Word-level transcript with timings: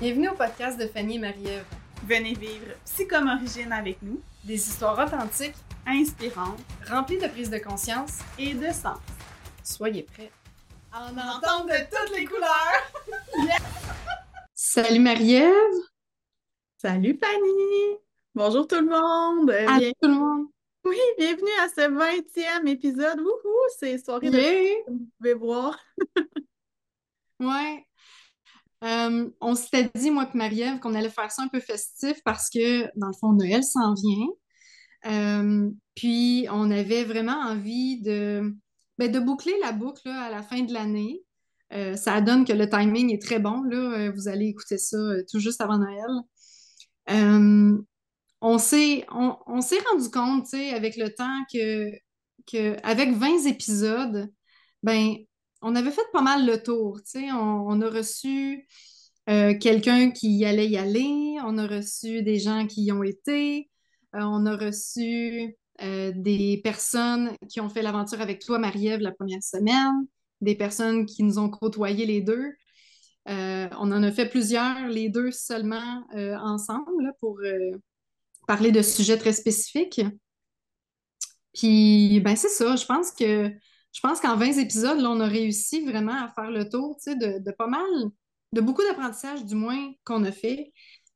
Bienvenue 0.00 0.28
au 0.28 0.34
podcast 0.34 0.78
de 0.80 0.86
Fanny 0.86 1.16
et 1.16 1.18
Marie-Ève. 1.18 1.64
Venez 2.06 2.34
vivre 2.34 2.72
Psychom 2.84 3.26
Origine 3.28 3.72
avec 3.72 4.00
nous, 4.02 4.20
Des 4.44 4.54
histoires 4.54 4.98
authentiques, 4.98 5.54
inspirantes 5.86 6.58
remplies 6.88 7.18
de 7.18 7.26
prise 7.28 7.50
de 7.50 7.58
conscience. 7.58 8.18
et 8.38 8.54
de 8.54 8.66
sens. 8.72 8.98
Soyez 9.62 10.02
prêts. 10.04 10.30
En 10.92 11.08
entendre 11.10 11.66
de 11.66 11.96
toutes 11.96 12.16
les 12.16 12.24
couleurs! 12.24 12.92
Salut 14.54 15.00
Marie-Ève! 15.00 15.52
Salut 16.78 17.18
Fanny! 17.22 17.98
Bonjour 18.34 18.66
tout 18.66 18.76
le 18.80 18.86
monde! 18.88 19.50
À 19.50 19.78
bien- 19.78 19.92
tout 20.02 20.08
le 20.08 20.14
monde! 20.14 20.46
Oui, 20.84 20.96
bienvenue 21.18 21.50
à 21.60 21.68
ce 21.68 21.82
20e 21.82 22.66
épisode. 22.68 23.20
Wouhou! 23.20 23.58
C'est 23.78 23.98
soirée 23.98 24.30
de 24.30 24.38
Yeah! 24.38 24.84
comme 24.86 24.96
vous 24.98 25.08
pouvez 25.18 25.34
voir. 25.34 25.78
Ouais. 27.40 27.86
Euh, 28.82 29.30
on 29.40 29.54
s'était 29.54 29.90
dit, 29.94 30.10
moi 30.10 30.28
et 30.32 30.36
Marie-Ève, 30.36 30.80
qu'on 30.80 30.94
allait 30.94 31.10
faire 31.10 31.30
ça 31.30 31.42
un 31.42 31.48
peu 31.48 31.60
festif 31.60 32.22
parce 32.24 32.48
que, 32.48 32.84
dans 32.98 33.08
le 33.08 33.12
fond, 33.12 33.32
Noël 33.32 33.62
s'en 33.62 33.94
vient. 33.94 34.26
Euh, 35.06 35.70
puis, 35.94 36.46
on 36.50 36.70
avait 36.70 37.04
vraiment 37.04 37.38
envie 37.40 38.00
de, 38.00 38.54
ben, 38.98 39.10
de 39.10 39.18
boucler 39.18 39.54
la 39.60 39.72
boucle 39.72 40.08
à 40.08 40.30
la 40.30 40.42
fin 40.42 40.62
de 40.62 40.72
l'année. 40.72 41.22
Euh, 41.72 41.94
ça 41.94 42.20
donne 42.20 42.44
que 42.44 42.52
le 42.52 42.68
timing 42.68 43.12
est 43.12 43.22
très 43.22 43.38
bon. 43.38 43.62
Là. 43.62 44.10
Vous 44.10 44.28
allez 44.28 44.46
écouter 44.46 44.78
ça 44.78 44.98
tout 45.30 45.38
juste 45.40 45.60
avant 45.60 45.78
Noël. 45.78 46.06
On 48.42 48.58
s'est, 48.58 49.04
on, 49.10 49.36
on 49.46 49.60
rendu 49.60 50.10
compte, 50.10 50.54
avec 50.54 50.96
le 50.96 51.14
temps 51.14 51.44
que, 51.52 51.90
que 52.50 52.76
avec 52.82 53.12
20 53.12 53.46
épisodes, 53.46 54.30
ben, 54.82 55.16
on 55.62 55.74
avait 55.74 55.90
fait 55.90 56.06
pas 56.12 56.22
mal 56.22 56.46
le 56.46 56.62
tour. 56.62 57.00
On, 57.14 57.64
on 57.68 57.80
a 57.80 57.88
reçu 57.88 58.66
euh, 59.28 59.56
quelqu'un 59.56 60.10
qui 60.10 60.44
allait 60.44 60.68
y 60.68 60.76
aller, 60.76 61.36
on 61.44 61.58
a 61.58 61.66
reçu 61.66 62.22
des 62.22 62.38
gens 62.38 62.66
qui 62.66 62.84
y 62.84 62.92
ont 62.92 63.02
été, 63.02 63.70
euh, 64.16 64.20
on 64.22 64.46
a 64.46 64.56
reçu 64.56 65.56
euh, 65.82 66.12
des 66.16 66.60
personnes 66.64 67.36
qui 67.48 67.60
ont 67.60 67.68
fait 67.68 67.82
l'aventure 67.82 68.20
avec 68.20 68.40
toi, 68.44 68.58
Marie-Ève, 68.58 69.00
la 69.00 69.12
première 69.12 69.42
semaine, 69.42 70.06
des 70.40 70.56
personnes 70.56 71.06
qui 71.06 71.22
nous 71.22 71.38
ont 71.38 71.48
côtoyés 71.48 72.06
les 72.06 72.22
deux. 72.22 72.52
On 73.26 73.92
en 73.92 74.02
a 74.02 74.10
fait 74.10 74.28
plusieurs, 74.28 74.88
les 74.88 75.08
deux 75.08 75.30
seulement 75.30 76.02
ensemble, 76.12 77.12
pour 77.20 77.38
parler 78.48 78.72
de 78.72 78.82
sujets 78.82 79.18
très 79.18 79.32
spécifiques. 79.32 80.00
Puis, 81.54 82.18
ben 82.24 82.34
c'est 82.34 82.48
ça, 82.48 82.74
je 82.74 82.84
pense 82.86 83.12
que 83.12 83.52
je 83.92 84.00
pense 84.00 84.20
qu'en 84.20 84.36
20 84.36 84.58
épisodes, 84.58 85.00
on 85.00 85.20
a 85.20 85.26
réussi 85.26 85.84
vraiment 85.84 86.24
à 86.24 86.28
faire 86.28 86.50
le 86.50 86.68
tour, 86.68 86.96
de, 87.06 87.42
de 87.42 87.50
pas 87.52 87.66
mal, 87.66 87.84
de 88.52 88.60
beaucoup 88.60 88.82
d'apprentissage 88.82 89.44
du 89.44 89.54
moins 89.54 89.92
qu'on 90.04 90.24
a 90.24 90.32
fait. 90.32 90.72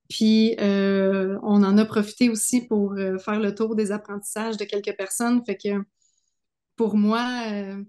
Puis, 0.09 0.57
euh, 0.61 1.39
on 1.43 1.63
en 1.63 1.79
a 1.79 1.85
profité 1.85 2.29
aussi 2.31 2.67
pour 2.67 2.93
euh, 2.95 3.19
faire 3.19 3.41
le 3.41 3.55
tour 3.55 3.75
des 3.75 3.93
apprentissages 3.93 4.57
de 4.57 4.65
quelques 4.65 4.97
personnes. 4.97 5.45
Fait 5.45 5.57
que 5.57 5.83
pour 6.77 6.97
moi, 6.97 7.45
euh, 7.51 7.83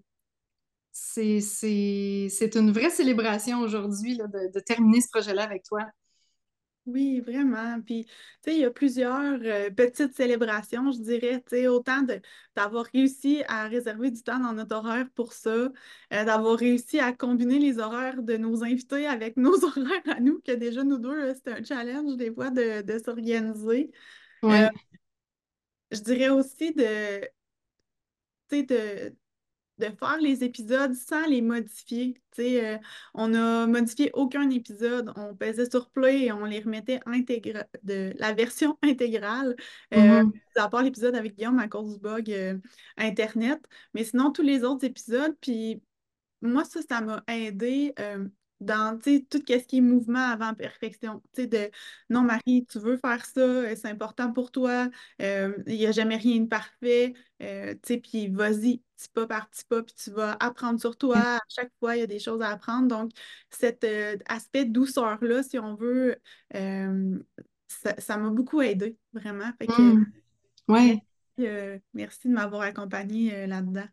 c'est, 0.91 2.55
une 2.55 2.71
vraie 2.71 2.89
célébration 2.89 3.59
aujourd'hui 3.61 4.17
de 4.17 4.59
terminer 4.61 5.01
ce 5.01 5.09
projet-là 5.11 5.43
avec 5.43 5.63
toi. 5.63 5.85
Oui, 6.85 7.19
vraiment. 7.19 7.81
Puis, 7.81 8.05
tu 8.05 8.11
sais, 8.43 8.55
il 8.55 8.59
y 8.59 8.65
a 8.65 8.69
plusieurs 8.69 9.39
euh, 9.41 9.71
petites 9.71 10.13
célébrations, 10.13 10.91
je 10.91 10.99
dirais, 11.01 11.41
tu 11.41 11.55
sais, 11.55 11.67
autant 11.67 12.03
de, 12.03 12.21
d'avoir 12.55 12.85
réussi 12.93 13.43
à 13.47 13.67
réserver 13.67 14.11
du 14.11 14.21
temps 14.21 14.39
dans 14.39 14.53
notre 14.53 14.75
horaire 14.75 15.07
pour 15.15 15.33
ça, 15.33 15.49
euh, 15.49 15.71
d'avoir 16.09 16.59
réussi 16.59 16.99
à 16.99 17.11
combiner 17.11 17.57
les 17.57 17.79
horaires 17.79 18.21
de 18.21 18.37
nos 18.37 18.63
invités 18.63 19.07
avec 19.07 19.35
nos 19.37 19.63
horaires 19.65 20.03
à 20.05 20.19
nous, 20.19 20.41
que 20.45 20.51
déjà, 20.51 20.83
nous 20.83 20.99
deux, 20.99 21.33
c'était 21.33 21.53
un 21.53 21.63
challenge 21.63 22.17
des 22.17 22.31
fois 22.31 22.51
de, 22.51 22.83
de 22.83 22.99
s'organiser. 22.99 23.91
Ouais. 24.43 24.65
Euh, 24.65 24.69
je 25.91 26.01
dirais 26.01 26.29
aussi 26.29 26.71
de, 26.71 27.21
tu 28.49 28.57
sais, 28.57 28.63
de, 28.63 29.15
de 29.77 29.85
faire 29.99 30.17
les 30.21 30.43
épisodes 30.43 30.93
sans 30.93 31.25
les 31.27 31.41
modifier. 31.41 32.15
Euh, 32.39 32.77
on 33.13 33.29
n'a 33.29 33.67
modifié 33.67 34.11
aucun 34.13 34.49
épisode. 34.49 35.11
On 35.17 35.35
pesait 35.35 35.69
sur 35.69 35.89
play 35.89 36.23
et 36.25 36.31
on 36.31 36.45
les 36.45 36.59
remettait 36.59 36.99
intégra- 37.05 37.65
de 37.83 38.13
la 38.17 38.33
version 38.33 38.77
intégrale, 38.83 39.55
euh, 39.93 40.23
Mhm. 40.23 40.31
à 40.55 40.69
part 40.69 40.83
l'épisode 40.83 41.15
avec 41.15 41.35
Guillaume 41.35 41.59
à 41.59 41.67
cause 41.67 41.93
du 41.95 41.99
bug 41.99 42.31
euh, 42.31 42.57
Internet. 42.97 43.59
Mais 43.93 44.03
sinon, 44.03 44.31
tous 44.31 44.41
les 44.43 44.63
autres 44.63 44.85
épisodes, 44.85 45.35
puis 45.41 45.81
moi, 46.41 46.63
ça, 46.65 46.81
ça 46.87 47.01
m'a 47.01 47.23
aidé 47.27 47.93
euh, 47.99 48.27
dans 48.61 48.97
tout 48.97 49.39
ce 49.47 49.65
qui 49.65 49.77
est 49.77 49.81
mouvement 49.81 50.31
avant 50.31 50.53
perfection. 50.53 51.21
De 51.37 51.69
non, 52.09 52.21
Marie, 52.21 52.65
tu 52.69 52.79
veux 52.79 52.97
faire 52.97 53.25
ça, 53.25 53.41
euh, 53.41 53.75
c'est 53.75 53.89
important 53.89 54.31
pour 54.31 54.51
toi, 54.51 54.89
euh, 55.21 55.53
il 55.67 55.77
n'y 55.77 55.85
a 55.85 55.91
jamais 55.91 56.15
rien 56.15 56.39
de 56.39 56.47
parfait, 56.47 57.13
euh, 57.41 57.75
puis 57.83 58.29
vas-y, 58.29 58.81
petit 58.95 59.09
pas 59.13 59.27
par 59.27 59.49
petit 59.49 59.65
pas, 59.65 59.83
puis 59.83 59.93
tu 59.95 60.11
vas 60.11 60.37
apprendre 60.39 60.79
sur 60.79 60.97
toi. 60.97 61.17
À 61.17 61.39
chaque 61.49 61.71
fois, 61.79 61.95
il 61.95 61.99
y 61.99 62.03
a 62.03 62.07
des 62.07 62.19
choses 62.19 62.41
à 62.41 62.49
apprendre. 62.49 62.87
Donc, 62.87 63.11
cet 63.49 63.83
euh, 63.83 64.15
aspect 64.27 64.65
douceur-là, 64.65 65.43
si 65.43 65.59
on 65.59 65.75
veut, 65.75 66.15
ça 67.97 68.17
m'a 68.17 68.29
beaucoup 68.29 68.61
aidé, 68.61 68.97
vraiment. 69.13 69.51
Fait 69.59 69.67
que. 69.67 69.99
Ouais. 70.67 71.01
euh, 71.39 71.77
merci 71.93 72.27
de 72.27 72.33
m'avoir 72.33 72.61
accompagnée 72.61 73.45
là-dedans. 73.47 73.87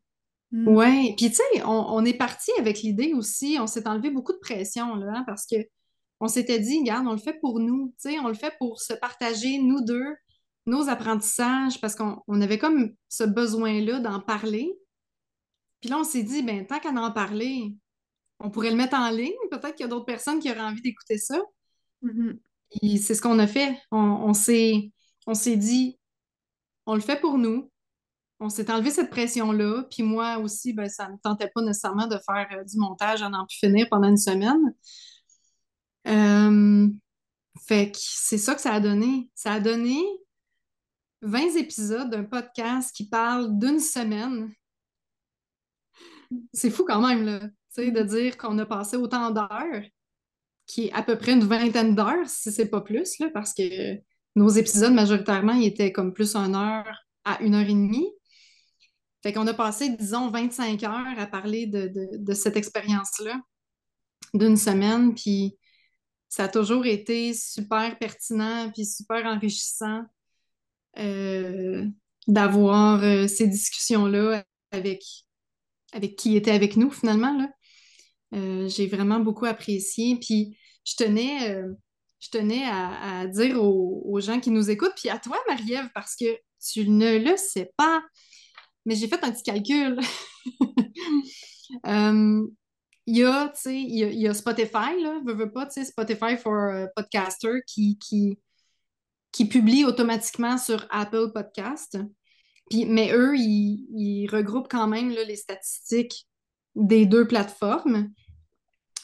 Mm. 0.52 0.68
Ouais, 0.68 1.14
puis 1.16 1.30
tu 1.30 1.36
sais, 1.36 1.64
on, 1.64 1.70
on 1.70 2.04
est 2.04 2.14
parti 2.16 2.50
avec 2.58 2.80
l'idée 2.82 3.14
aussi, 3.14 3.56
on 3.58 3.66
s'est 3.66 3.88
enlevé 3.88 4.10
beaucoup 4.10 4.32
de 4.32 4.38
pression, 4.38 4.94
là, 4.94 5.12
hein, 5.16 5.24
parce 5.26 5.46
que 5.46 5.56
on 6.20 6.28
s'était 6.28 6.60
dit, 6.60 6.78
regarde, 6.78 7.06
on 7.08 7.12
le 7.12 7.18
fait 7.18 7.40
pour 7.40 7.58
nous, 7.58 7.92
tu 8.00 8.10
sais, 8.10 8.20
on 8.20 8.28
le 8.28 8.34
fait 8.34 8.54
pour 8.58 8.80
se 8.80 8.92
partager, 8.92 9.58
nous 9.58 9.80
deux, 9.80 10.14
nos 10.66 10.88
apprentissages, 10.88 11.80
parce 11.80 11.96
qu'on 11.96 12.22
on 12.28 12.40
avait 12.40 12.58
comme 12.58 12.92
ce 13.08 13.24
besoin-là 13.24 13.98
d'en 13.98 14.20
parler. 14.20 14.72
Puis 15.80 15.90
là, 15.90 15.98
on 15.98 16.04
s'est 16.04 16.22
dit, 16.22 16.44
ben, 16.44 16.64
tant 16.64 16.78
qu'à 16.78 16.90
en 16.90 17.10
parler, 17.10 17.74
on 18.38 18.50
pourrait 18.50 18.70
le 18.70 18.76
mettre 18.76 18.96
en 18.96 19.10
ligne, 19.10 19.32
peut-être 19.50 19.74
qu'il 19.74 19.82
y 19.82 19.86
a 19.86 19.88
d'autres 19.88 20.04
personnes 20.04 20.38
qui 20.38 20.48
auraient 20.48 20.60
envie 20.60 20.82
d'écouter 20.82 21.18
ça. 21.18 21.40
Mhm. 22.02 22.38
Puis 22.70 22.98
c'est 22.98 23.16
ce 23.16 23.22
qu'on 23.22 23.40
a 23.40 23.48
fait. 23.48 23.76
On, 23.90 23.98
on 23.98 24.34
s'est 24.34 25.56
dit, 25.56 25.98
on 26.86 26.94
le 26.94 27.00
fait 27.00 27.20
pour 27.20 27.36
nous. 27.36 27.71
On 28.42 28.48
s'est 28.48 28.72
enlevé 28.72 28.90
cette 28.90 29.10
pression-là. 29.10 29.84
Puis 29.88 30.02
moi 30.02 30.38
aussi, 30.38 30.72
ben, 30.72 30.88
ça 30.88 31.06
ne 31.06 31.12
me 31.12 31.18
tentait 31.18 31.48
pas 31.54 31.62
nécessairement 31.62 32.08
de 32.08 32.18
faire 32.26 32.48
euh, 32.52 32.64
du 32.64 32.76
montage 32.76 33.22
à 33.22 33.28
n'en 33.28 33.46
plus 33.46 33.56
finir 33.56 33.86
pendant 33.88 34.08
une 34.08 34.16
semaine. 34.16 34.74
Euh, 36.08 36.88
fait 37.68 37.92
que 37.92 37.98
c'est 38.00 38.38
ça 38.38 38.56
que 38.56 38.60
ça 38.60 38.72
a 38.72 38.80
donné. 38.80 39.30
Ça 39.36 39.52
a 39.52 39.60
donné 39.60 39.96
20 41.20 41.56
épisodes 41.56 42.10
d'un 42.10 42.24
podcast 42.24 42.92
qui 42.92 43.08
parle 43.08 43.56
d'une 43.60 43.78
semaine. 43.78 44.52
C'est 46.52 46.70
fou 46.70 46.84
quand 46.84 47.06
même, 47.06 47.24
là, 47.24 47.38
tu 47.38 47.48
sais, 47.68 47.90
de 47.92 48.02
dire 48.02 48.36
qu'on 48.36 48.58
a 48.58 48.66
passé 48.66 48.96
autant 48.96 49.30
d'heures, 49.30 49.84
qui 50.66 50.86
est 50.86 50.92
à 50.94 51.04
peu 51.04 51.16
près 51.16 51.34
une 51.34 51.44
vingtaine 51.44 51.94
d'heures, 51.94 52.26
si 52.26 52.50
c'est 52.50 52.70
pas 52.70 52.80
plus, 52.80 53.20
là, 53.20 53.28
parce 53.32 53.54
que 53.54 54.00
nos 54.34 54.48
épisodes, 54.48 54.94
majoritairement, 54.94 55.52
ils 55.52 55.68
étaient 55.68 55.92
comme 55.92 56.12
plus 56.12 56.34
une 56.34 56.56
heure 56.56 57.06
à 57.24 57.40
une 57.40 57.54
heure 57.54 57.68
et 57.68 57.74
demie. 57.74 58.08
Fait 59.22 59.32
qu'on 59.32 59.46
a 59.46 59.54
passé, 59.54 59.88
disons, 59.90 60.30
25 60.30 60.82
heures 60.82 61.18
à 61.18 61.26
parler 61.26 61.66
de, 61.66 62.34
cette 62.34 62.56
expérience-là 62.56 63.40
d'une 64.34 64.56
semaine, 64.56 65.14
puis 65.14 65.56
ça 66.28 66.44
a 66.44 66.48
toujours 66.48 66.86
été 66.86 67.34
super 67.34 67.98
pertinent, 67.98 68.70
puis 68.72 68.84
super 68.84 69.26
enrichissant 69.26 70.02
euh, 70.98 71.86
d'avoir 72.26 73.02
euh, 73.04 73.28
ces 73.28 73.46
discussions-là 73.46 74.44
avec, 74.72 75.02
avec 75.92 76.16
qui 76.16 76.36
était 76.36 76.50
avec 76.50 76.76
nous, 76.76 76.90
finalement, 76.90 77.36
là. 77.36 77.48
Euh, 78.34 78.66
j'ai 78.66 78.86
vraiment 78.86 79.20
beaucoup 79.20 79.44
apprécié, 79.44 80.16
puis 80.16 80.56
je 80.84 80.94
tenais, 80.96 81.54
je 82.18 82.30
tenais 82.30 82.64
à, 82.64 83.20
à 83.20 83.26
dire 83.26 83.62
aux, 83.62 84.02
aux 84.06 84.20
gens 84.20 84.40
qui 84.40 84.50
nous 84.50 84.70
écoutent, 84.70 84.94
puis 84.96 85.10
à 85.10 85.18
toi, 85.18 85.36
Marie-Ève, 85.48 85.90
parce 85.94 86.16
que 86.16 86.38
tu 86.58 86.88
ne 86.88 87.18
le 87.18 87.36
sais 87.36 87.72
pas, 87.76 88.02
mais 88.84 88.94
j'ai 88.94 89.08
fait 89.08 89.22
un 89.22 89.32
petit 89.32 89.42
calcul. 89.42 89.98
Euh, 91.86 92.46
il 93.06 93.16
y 93.16 93.24
a, 93.24 93.50
y 93.56 94.28
a, 94.28 94.34
Spotify, 94.34 95.00
là, 95.02 95.22
veux, 95.24 95.50
pas, 95.50 95.64
tu 95.64 95.72
sais, 95.72 95.86
Spotify 95.86 96.36
for 96.36 96.52
euh, 96.52 96.86
Podcaster 96.94 97.62
qui, 97.66 97.98
qui, 97.98 98.38
qui 99.32 99.46
publie 99.46 99.86
automatiquement 99.86 100.58
sur 100.58 100.86
Apple 100.90 101.32
Podcast. 101.32 101.98
Puis, 102.68 102.84
mais 102.84 103.10
eux, 103.14 103.34
ils, 103.36 103.86
ils 103.96 104.28
regroupent 104.28 104.68
quand 104.70 104.86
même 104.86 105.08
les 105.08 105.36
statistiques 105.36 106.26
des 106.74 107.06
deux 107.06 107.26
plateformes. 107.26 108.10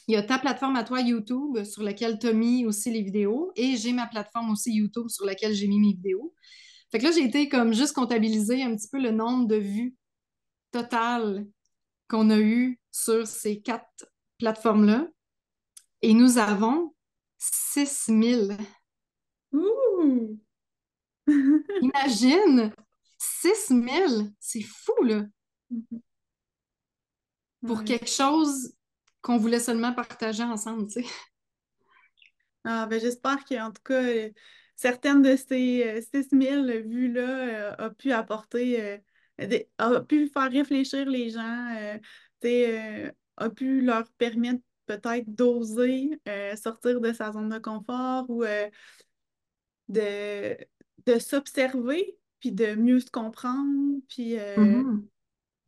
Il 0.07 0.15
y 0.15 0.17
a 0.17 0.23
ta 0.23 0.39
plateforme 0.39 0.77
à 0.77 0.85
toi, 0.85 1.01
YouTube, 1.01 1.65
sur 1.65 1.83
laquelle 1.83 2.19
tu 2.19 2.29
as 2.29 2.33
mis 2.33 2.65
aussi 2.65 2.91
les 2.91 3.03
vidéos, 3.03 3.53
et 3.57 3.77
j'ai 3.77 3.93
ma 3.93 4.07
plateforme 4.07 4.51
aussi 4.51 4.73
YouTube 4.73 5.09
sur 5.09 5.27
laquelle 5.27 5.55
j'ai 5.55 5.69
mis 5.69 5.81
mes 5.81 5.93
vidéos. 5.93 6.35
Fait 6.91 6.99
que 6.99 7.05
là, 7.05 7.11
j'ai 7.13 7.25
été 7.25 7.49
comme 7.49 7.73
juste 7.75 7.95
comptabiliser 7.95 8.63
un 8.63 8.75
petit 8.75 8.89
peu 8.89 9.01
le 9.01 9.11
nombre 9.11 9.47
de 9.47 9.57
vues 9.57 9.95
totales 10.73 11.47
qu'on 12.09 12.31
a 12.31 12.39
eu 12.39 12.81
sur 12.91 13.27
ces 13.27 13.61
quatre 13.61 14.07
plateformes-là. 14.39 15.09
Et 16.03 16.15
nous 16.15 16.39
avons 16.39 16.95
6000. 17.39 18.57
Ouh! 19.53 20.39
Imagine! 21.83 22.73
6000! 23.19 24.33
C'est 24.41 24.63
fou, 24.63 25.03
là! 25.05 25.25
Pour 27.67 27.79
Ouais. 27.79 27.85
quelque 27.85 28.09
chose 28.09 28.73
qu'on 29.23 29.37
voulait 29.39 29.61
seulement 29.61 29.93
partager 29.93 30.43
ensemble, 30.43 30.87
tu 30.89 31.03
sais. 31.03 31.09
Ah, 32.65 32.87
ben 32.87 33.01
j'espère 33.01 33.45
qu'en 33.45 33.71
tout 33.73 33.83
cas, 33.85 34.03
certaines 34.79 35.23
de 35.23 35.37
ces 35.37 35.85
euh, 35.99 36.01
6000 36.15 36.83
vues-là 36.87 37.73
euh, 37.73 37.77
a 37.79 37.91
pu 37.91 38.13
apporter, 38.13 39.01
euh, 39.41 39.59
a 39.79 40.01
pu 40.03 40.29
faire 40.29 40.51
réfléchir 40.51 41.07
les 41.11 41.31
gens, 41.31 41.77
euh, 41.77 41.99
euh, 42.47 43.13
a 43.39 43.51
pu 43.51 43.83
leur 43.83 44.11
permettre 44.13 44.63
peut-être 44.87 45.27
d'oser 45.35 46.11
euh, 46.29 46.57
sortir 46.57 47.01
de 47.01 47.13
sa 47.13 47.33
zone 47.33 47.51
de 47.51 47.59
confort 47.59 48.25
ou 48.31 48.45
euh, 48.45 48.71
de, 49.89 50.57
de 51.07 51.19
s'observer, 51.19 52.19
puis 52.41 52.53
de 52.53 52.75
mieux 52.75 53.01
se 53.01 53.11
comprendre, 53.11 54.01
puis 54.09 54.39
euh, 54.39 54.85
Mhm. 54.85 55.09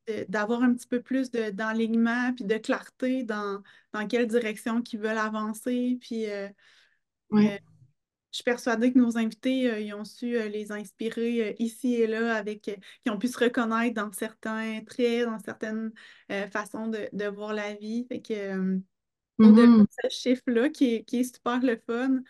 de- 0.09 0.27
d'avoir 0.29 0.63
un 0.63 0.75
petit 0.75 0.87
peu 0.89 1.03
plus 1.03 1.31
de, 1.31 1.51
d'enlignement, 1.51 2.33
puis 2.35 2.45
de 2.45 2.59
clarté 2.59 3.25
dans, 3.25 3.63
dans 3.93 4.06
quelle 4.06 4.27
direction 4.27 4.83
qu'ils 4.83 5.01
veulent 5.01 5.19
avancer, 5.19 5.99
puis... 6.01 6.31
euh, 6.31 6.49
Ouais. 7.31 7.61
Je 8.32 8.37
suis 8.37 8.44
persuadée 8.44 8.93
que 8.93 8.99
nos 8.99 9.19
invités, 9.19 9.71
euh, 9.71 9.81
ils 9.81 9.93
ont 9.94 10.05
su 10.05 10.37
euh, 10.37 10.49
les 10.49 10.73
inspirer 10.73 11.49
euh, 11.50 11.53
ici 11.59 11.94
et 11.94 12.06
là, 12.06 12.37
avec, 12.37 12.62
qui 12.62 13.11
ont 13.11 13.19
pu 13.19 13.29
se 13.29 13.38
reconnaître 13.38 13.94
dans 13.94 14.12
certains 14.12 14.81
traits, 14.85 15.27
dans 15.27 15.38
certaines 15.38 15.93
façons 16.53 16.87
de, 16.88 17.09
de 17.12 17.25
voir 17.27 17.53
la 17.55 17.75
vie. 17.75 18.06
Fait 18.09 18.21
que, 18.21 18.32
de 18.55 18.82
Mhm. 19.38 19.87
ce 20.03 20.09
chiffre-là, 20.11 20.69
qui 20.69 20.94
est, 20.97 21.05
qui 21.05 21.21
est 21.21 21.35
super 21.35 21.61
le 21.61 21.81
fun, 21.87 22.23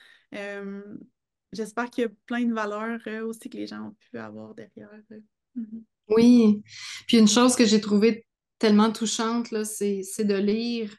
j'espère 1.52 1.90
qu'il 1.90 2.04
y 2.04 2.06
a 2.06 2.10
plein 2.26 2.44
de 2.44 2.54
valeurs 2.54 3.00
aussi 3.26 3.50
que 3.50 3.56
les 3.56 3.66
gens 3.66 3.88
ont 3.88 3.96
pu 4.10 4.18
avoir 4.18 4.54
derrière. 4.54 4.88
euh. 5.12 5.20
Mhm. 5.56 5.84
Oui. 6.08 6.62
Puis 7.06 7.18
une 7.18 7.28
chose 7.28 7.56
que 7.56 7.64
j'ai 7.64 7.80
trouvée 7.80 8.26
tellement 8.58 8.92
touchante, 8.92 9.48
c'est, 9.64 10.02
de 10.24 10.34
lire, 10.34 10.94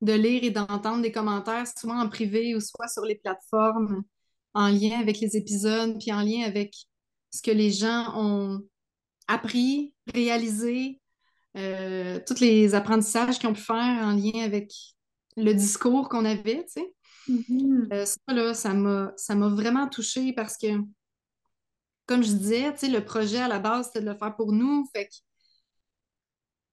de 0.00 0.12
lire 0.12 0.44
et 0.44 0.50
d'entendre 0.50 1.02
des 1.02 1.12
commentaires, 1.12 1.66
souvent 1.66 2.00
en 2.00 2.08
privé 2.08 2.54
ou 2.54 2.60
soit 2.60 2.88
sur 2.88 3.04
les 3.04 3.16
plateformes, 3.16 4.02
en 4.54 4.68
lien 4.68 4.98
avec 5.00 5.20
les 5.20 5.36
épisodes, 5.36 5.98
puis 5.98 6.12
en 6.12 6.22
lien 6.22 6.42
avec 6.44 6.74
ce 7.30 7.42
que 7.42 7.50
les 7.50 7.70
gens 7.70 8.12
ont 8.16 8.60
appris, 9.26 9.94
réalisé, 10.14 11.00
euh, 11.56 12.20
tous 12.26 12.40
les 12.40 12.74
apprentissages 12.74 13.38
qu'ils 13.38 13.48
ont 13.48 13.54
pu 13.54 13.62
faire 13.62 14.04
en 14.04 14.12
lien 14.12 14.44
avec 14.44 14.72
le 15.36 15.52
discours 15.52 16.08
qu'on 16.08 16.24
avait, 16.24 16.64
tu 16.64 16.82
sais. 16.82 16.94
Mhm. 17.28 17.88
Euh, 17.92 18.06
ça, 18.06 18.18
là, 18.28 18.54
ça 18.54 18.74
m'a, 18.74 19.12
ça 19.16 19.34
m'a 19.34 19.48
vraiment 19.48 19.88
touchée 19.88 20.32
parce 20.32 20.56
que, 20.56 20.66
comme 22.06 22.22
je 22.22 22.32
disais, 22.32 22.72
tu 22.72 22.80
sais, 22.80 22.88
le 22.88 23.04
projet 23.04 23.38
à 23.38 23.48
la 23.48 23.58
base, 23.58 23.86
c'était 23.86 24.00
de 24.00 24.10
le 24.10 24.16
faire 24.16 24.34
pour 24.34 24.52
nous. 24.52 24.86
Fait 24.94 25.06
que 25.06 25.14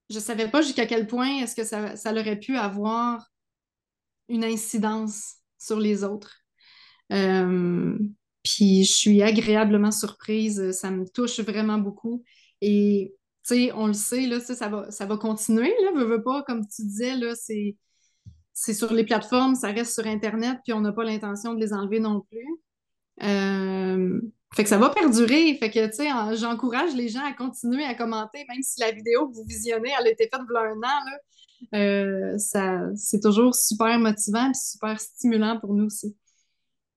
je 0.09 0.19
savais 0.19 0.49
pas 0.49 0.61
jusqu'à 0.61 0.85
quel 0.85 1.07
point 1.07 1.41
est-ce 1.41 1.55
que 1.55 1.63
ça, 1.63 1.95
ça 1.95 2.11
aurait 2.11 2.39
pu 2.39 2.55
avoir 2.57 3.31
une 4.29 4.43
incidence 4.43 5.35
sur 5.57 5.79
les 5.79 6.03
autres. 6.03 6.44
Euh, 7.11 7.97
puis 8.43 8.83
je 8.83 8.91
suis 8.91 9.21
agréablement 9.23 9.91
surprise, 9.91 10.71
ça 10.71 10.91
me 10.91 11.07
touche 11.07 11.39
vraiment 11.39 11.77
beaucoup. 11.77 12.23
Et 12.61 13.15
tu 13.47 13.55
sais, 13.55 13.71
on 13.73 13.87
le 13.87 13.93
sait, 13.93 14.27
là, 14.27 14.39
ça, 14.39 14.69
va, 14.69 14.89
ça 14.91 15.05
va 15.05 15.17
continuer, 15.17 15.73
là, 15.83 15.91
veux, 15.95 16.05
veux 16.05 16.23
pas, 16.23 16.43
comme 16.43 16.65
tu 16.67 16.83
disais, 16.83 17.15
là, 17.15 17.35
c'est, 17.35 17.75
c'est 18.53 18.73
sur 18.73 18.93
les 18.93 19.03
plateformes, 19.03 19.55
ça 19.55 19.71
reste 19.71 19.93
sur 19.93 20.07
Internet, 20.07 20.59
puis 20.63 20.73
on 20.73 20.81
n'a 20.81 20.91
pas 20.93 21.03
l'intention 21.03 21.53
de 21.53 21.59
les 21.59 21.73
enlever 21.73 21.99
non 21.99 22.21
plus. 22.21 22.47
Euh, 23.23 24.21
fait 24.55 24.63
que 24.63 24.69
ça 24.69 24.77
va 24.77 24.89
perdurer. 24.89 25.55
Fait 25.55 25.69
que, 25.69 25.85
tu 25.87 25.93
sais, 25.93 26.11
en- 26.11 26.35
j'encourage 26.35 26.95
les 26.95 27.09
gens 27.09 27.25
à 27.25 27.33
continuer 27.33 27.83
à 27.83 27.93
commenter, 27.93 28.45
même 28.49 28.61
si 28.61 28.79
la 28.79 28.91
vidéo 28.91 29.27
que 29.27 29.35
vous 29.35 29.45
visionnez, 29.45 29.91
elle 29.99 30.07
a 30.07 30.11
été 30.11 30.29
faite 30.31 30.41
il 30.49 30.53
y 30.53 30.57
a 30.57 30.61
un 30.61 30.77
an, 30.77 30.79
là. 30.81 31.19
Euh, 31.73 32.37
ça, 32.37 32.81
c'est 32.95 33.21
toujours 33.21 33.55
super 33.55 33.97
motivant 33.99 34.49
et 34.49 34.53
super 34.53 34.99
stimulant 34.99 35.59
pour 35.59 35.73
nous 35.73 35.85
aussi. 35.85 36.15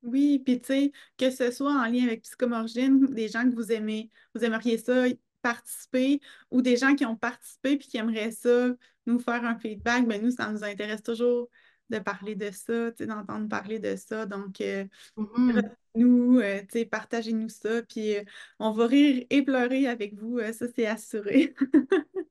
Oui, 0.03 0.39
puis 0.39 0.61
tu 0.61 0.67
sais, 0.67 0.93
que 1.17 1.31
ce 1.31 1.51
soit 1.51 1.73
en 1.73 1.87
lien 1.87 2.05
avec 2.05 2.23
Psychomorgine, 2.23 3.07
des 3.07 3.29
gens 3.29 3.49
que 3.49 3.55
vous 3.55 3.73
aimez, 3.73 4.11
vous 4.35 4.45
aimeriez 4.45 4.79
ça 4.79 5.05
participer, 5.43 6.21
ou 6.51 6.63
des 6.63 6.77
gens 6.77 6.95
qui 6.95 7.05
ont 7.05 7.17
participé 7.17 7.77
puis 7.77 7.89
qui 7.89 7.97
aimeraient 7.97 8.31
ça 8.33 8.69
nous 9.07 9.19
faire 9.19 9.45
un 9.45 9.59
feedback, 9.59 10.07
ben 10.07 10.23
nous, 10.23 10.31
ça 10.31 10.51
nous 10.51 10.65
intéresse 10.65 11.03
toujours 11.03 11.49
de 11.91 11.99
parler 11.99 12.35
de 12.35 12.51
ça, 12.51 12.91
tu 12.93 12.99
sais, 12.99 13.07
d'entendre 13.07 13.49
parler 13.49 13.79
de 13.79 13.97
ça. 13.97 14.27
Donc, 14.27 14.61
euh, 14.61 14.85
nous, 15.95 16.39
euh, 16.39 16.61
tu 16.61 16.81
sais, 16.81 16.85
partagez-nous 16.85 17.49
ça, 17.49 17.83
puis 17.83 18.17
euh, 18.17 18.25
on 18.59 18.73
va 18.73 18.87
rire 18.87 19.25
et 19.31 19.43
pleurer 19.43 19.87
avec 19.87 20.15
vous, 20.15 20.39
euh, 20.39 20.53
ça 20.53 20.67
c'est 20.75 20.87
assuré. 20.87 21.55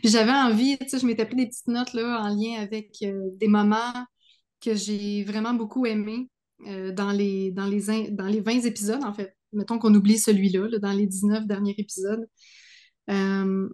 Puis 0.00 0.10
j'avais 0.10 0.30
envie, 0.30 0.78
tu 0.78 0.88
sais, 0.88 0.98
je 0.98 1.06
m'étais 1.06 1.26
pris 1.26 1.34
des 1.34 1.48
petites 1.48 1.66
notes 1.66 1.92
là 1.92 2.22
en 2.22 2.28
lien 2.28 2.60
avec 2.60 2.98
euh, 3.02 3.30
des 3.32 3.48
moments 3.48 4.06
que 4.62 4.74
j'ai 4.74 5.24
vraiment 5.24 5.54
beaucoup 5.54 5.86
aimés 5.86 6.30
euh, 6.66 6.92
dans 6.92 7.10
les, 7.12 7.50
dans 7.52 7.66
les, 7.66 8.10
dans 8.10 8.26
les 8.26 8.40
20 8.40 8.60
épisodes, 8.64 9.04
en 9.04 9.12
fait. 9.14 9.36
Mettons 9.52 9.78
qu'on 9.78 9.94
oublie 9.94 10.18
celui-là, 10.18 10.68
là, 10.68 10.78
dans 10.78 10.92
les 10.92 11.06
19 11.06 11.46
derniers 11.46 11.74
épisodes. 11.78 12.26
Euh, 13.10 13.68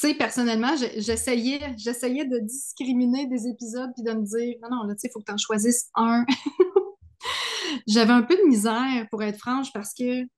tu 0.00 0.08
sais, 0.08 0.14
personnellement, 0.14 0.74
je- 0.76 1.00
j'essayais, 1.00 1.60
j'essayais 1.78 2.24
de 2.26 2.38
discriminer 2.40 3.26
des 3.26 3.46
épisodes 3.46 3.90
puis 3.94 4.02
de 4.02 4.12
me 4.12 4.24
dire, 4.24 4.56
non, 4.62 4.68
non, 4.76 4.82
là, 4.84 4.94
tu 4.94 5.00
sais, 5.00 5.08
il 5.08 5.12
faut 5.12 5.20
que 5.20 5.26
tu 5.26 5.32
en 5.32 5.36
choisisses 5.36 5.88
un. 5.94 6.24
J'avais 7.86 8.12
un 8.12 8.22
peu 8.22 8.36
de 8.36 8.48
misère, 8.48 9.06
pour 9.10 9.22
être 9.22 9.38
franche, 9.38 9.72
parce 9.72 9.94
que, 9.94 10.22
tu 10.22 10.28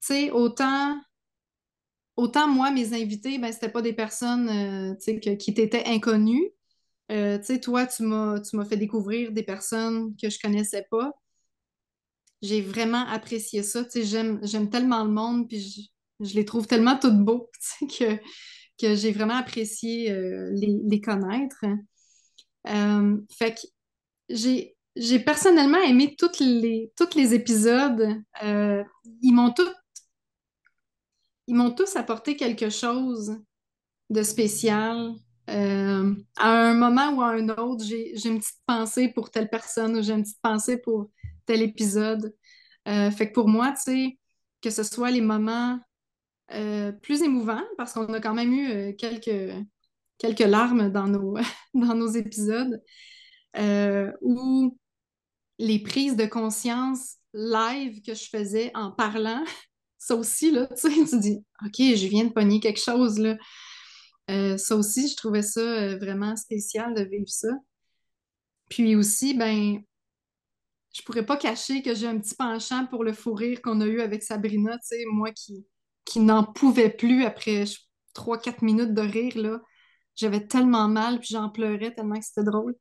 sais, 0.00 0.30
autant, 0.30 1.00
autant 2.16 2.48
moi, 2.48 2.70
mes 2.70 2.92
invités, 2.94 3.38
ben, 3.38 3.52
c'était 3.52 3.68
pas 3.70 3.82
des 3.82 3.92
personnes, 3.92 4.48
euh, 4.48 5.36
qui 5.36 5.54
t'étaient 5.54 5.84
inconnues. 5.86 6.50
Euh, 7.12 7.38
tu 7.38 7.44
sais, 7.44 7.60
toi, 7.60 7.86
tu 7.86 8.02
m'as, 8.02 8.40
fait 8.68 8.76
découvrir 8.76 9.32
des 9.32 9.42
personnes 9.42 10.14
que 10.20 10.30
je 10.30 10.38
connaissais 10.38 10.86
pas. 10.90 11.12
J'ai 12.42 12.60
vraiment 12.60 13.06
apprécié 13.06 13.62
ça. 13.62 13.84
Tu 13.84 14.04
sais, 14.04 14.38
j'aime, 14.42 14.70
tellement 14.70 15.04
le 15.04 15.10
monde, 15.10 15.48
puis 15.48 15.90
je, 16.20 16.34
les 16.34 16.44
trouve 16.44 16.66
tellement 16.66 16.98
toutes 16.98 17.18
beaux, 17.18 17.50
tu 17.88 17.88
sais, 17.96 18.20
que, 18.78 18.94
j'ai 18.96 19.12
vraiment 19.12 19.36
apprécié 19.36 20.10
euh, 20.10 20.50
les, 20.52 21.00
connaître. 21.00 21.64
Euh, 22.68 23.16
fait 23.30 23.54
que 23.54 23.60
j'ai, 24.28 25.18
personnellement 25.20 25.82
aimé 25.82 26.16
toutes 26.18 26.40
les, 26.40 26.92
tous 26.96 27.14
les 27.16 27.34
épisodes. 27.34 28.22
Ils 28.42 29.34
m'ont 29.34 29.52
tous, 29.52 29.70
ils 31.46 31.54
m'ont 31.54 31.70
tous 31.70 31.96
apporté 31.96 32.36
quelque 32.36 32.70
chose 32.70 33.38
de 34.10 34.22
spécial. 34.22 35.14
Euh, 35.50 36.14
à 36.36 36.48
un 36.48 36.74
moment 36.74 37.10
ou 37.12 37.22
à 37.22 37.30
un 37.30 37.48
autre, 37.50 37.84
j'ai, 37.84 38.12
une 38.26 38.38
petite 38.38 38.60
pensée 38.66 39.08
pour 39.08 39.30
telle 39.30 39.48
personne 39.48 39.96
ou 39.96 40.02
j'ai 40.02 40.12
une 40.12 40.22
petite 40.22 40.40
pensée 40.42 40.78
pour 40.78 41.10
tel 41.46 41.62
épisode. 41.62 42.34
Euh, 42.88 43.10
fait 43.10 43.28
que 43.28 43.34
pour 43.34 43.48
moi, 43.48 43.72
tu 43.72 43.82
sais, 43.82 44.18
que 44.62 44.70
ce 44.70 44.82
soit 44.82 45.10
les 45.10 45.20
moments 45.20 45.78
euh, 46.52 46.92
plus 46.92 47.22
émouvants, 47.22 47.64
parce 47.76 47.92
qu'on 47.92 48.12
a 48.12 48.20
quand 48.20 48.34
même 48.34 48.52
eu 48.52 48.96
quelques, 48.96 49.54
quelques 50.18 50.40
larmes 50.40 50.90
dans 50.90 51.06
nos, 51.06 51.36
dans 51.74 51.94
nos 51.94 52.08
épisodes, 52.08 52.82
ou 54.20 54.78
les 55.58 55.78
prises 55.78 56.16
de 56.16 56.26
conscience 56.26 57.16
live 57.32 58.00
que 58.02 58.14
je 58.14 58.28
faisais 58.28 58.70
en 58.74 58.90
parlant, 58.90 59.44
ça 59.98 60.14
aussi, 60.14 60.50
là, 60.50 60.66
tu 60.66 60.90
sais, 60.90 61.04
tu 61.08 61.18
dis, 61.18 61.44
OK, 61.64 61.76
je 61.78 62.06
viens 62.06 62.24
de 62.24 62.32
pogner 62.32 62.60
quelque 62.60 62.80
chose, 62.80 63.18
là. 63.18 63.36
Euh, 64.30 64.56
ça 64.56 64.76
aussi, 64.76 65.08
je 65.08 65.16
trouvais 65.16 65.42
ça 65.42 65.60
euh, 65.60 65.98
vraiment 65.98 66.36
spécial 66.36 66.94
de 66.94 67.02
vivre 67.02 67.28
ça. 67.28 67.48
Puis 68.68 68.94
aussi, 68.94 69.32
ben, 69.34 69.82
je 70.94 71.02
pourrais 71.02 71.26
pas 71.26 71.36
cacher 71.36 71.82
que 71.82 71.94
j'ai 71.94 72.06
un 72.06 72.18
petit 72.18 72.34
penchant 72.34 72.86
pour 72.86 73.04
le 73.04 73.12
fou 73.12 73.34
rire 73.34 73.60
qu'on 73.62 73.80
a 73.80 73.86
eu 73.86 74.00
avec 74.00 74.22
Sabrina, 74.22 74.72
tu 74.78 74.86
sais, 74.96 75.04
moi 75.12 75.32
qui, 75.32 75.66
qui 76.04 76.20
n'en 76.20 76.44
pouvais 76.44 76.90
plus 76.90 77.24
après 77.24 77.66
je- 77.66 77.80
trois, 78.14 78.38
quatre 78.38 78.62
minutes 78.62 78.94
de 78.94 79.00
rire, 79.02 79.36
là. 79.36 79.60
J'avais 80.16 80.46
tellement 80.46 80.88
mal, 80.88 81.18
puis 81.20 81.28
j'en 81.32 81.50
pleurais 81.50 81.92
tellement 81.94 82.18
que 82.20 82.24
c'était 82.26 82.44
drôle. 82.44 82.76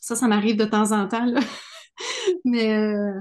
Ça, 0.00 0.16
ça 0.16 0.26
m'arrive 0.28 0.56
de 0.56 0.64
temps 0.64 0.92
en 0.92 1.06
temps, 1.08 1.24
là. 1.26 1.40
Mais 2.44 2.72
euh, 2.76 3.20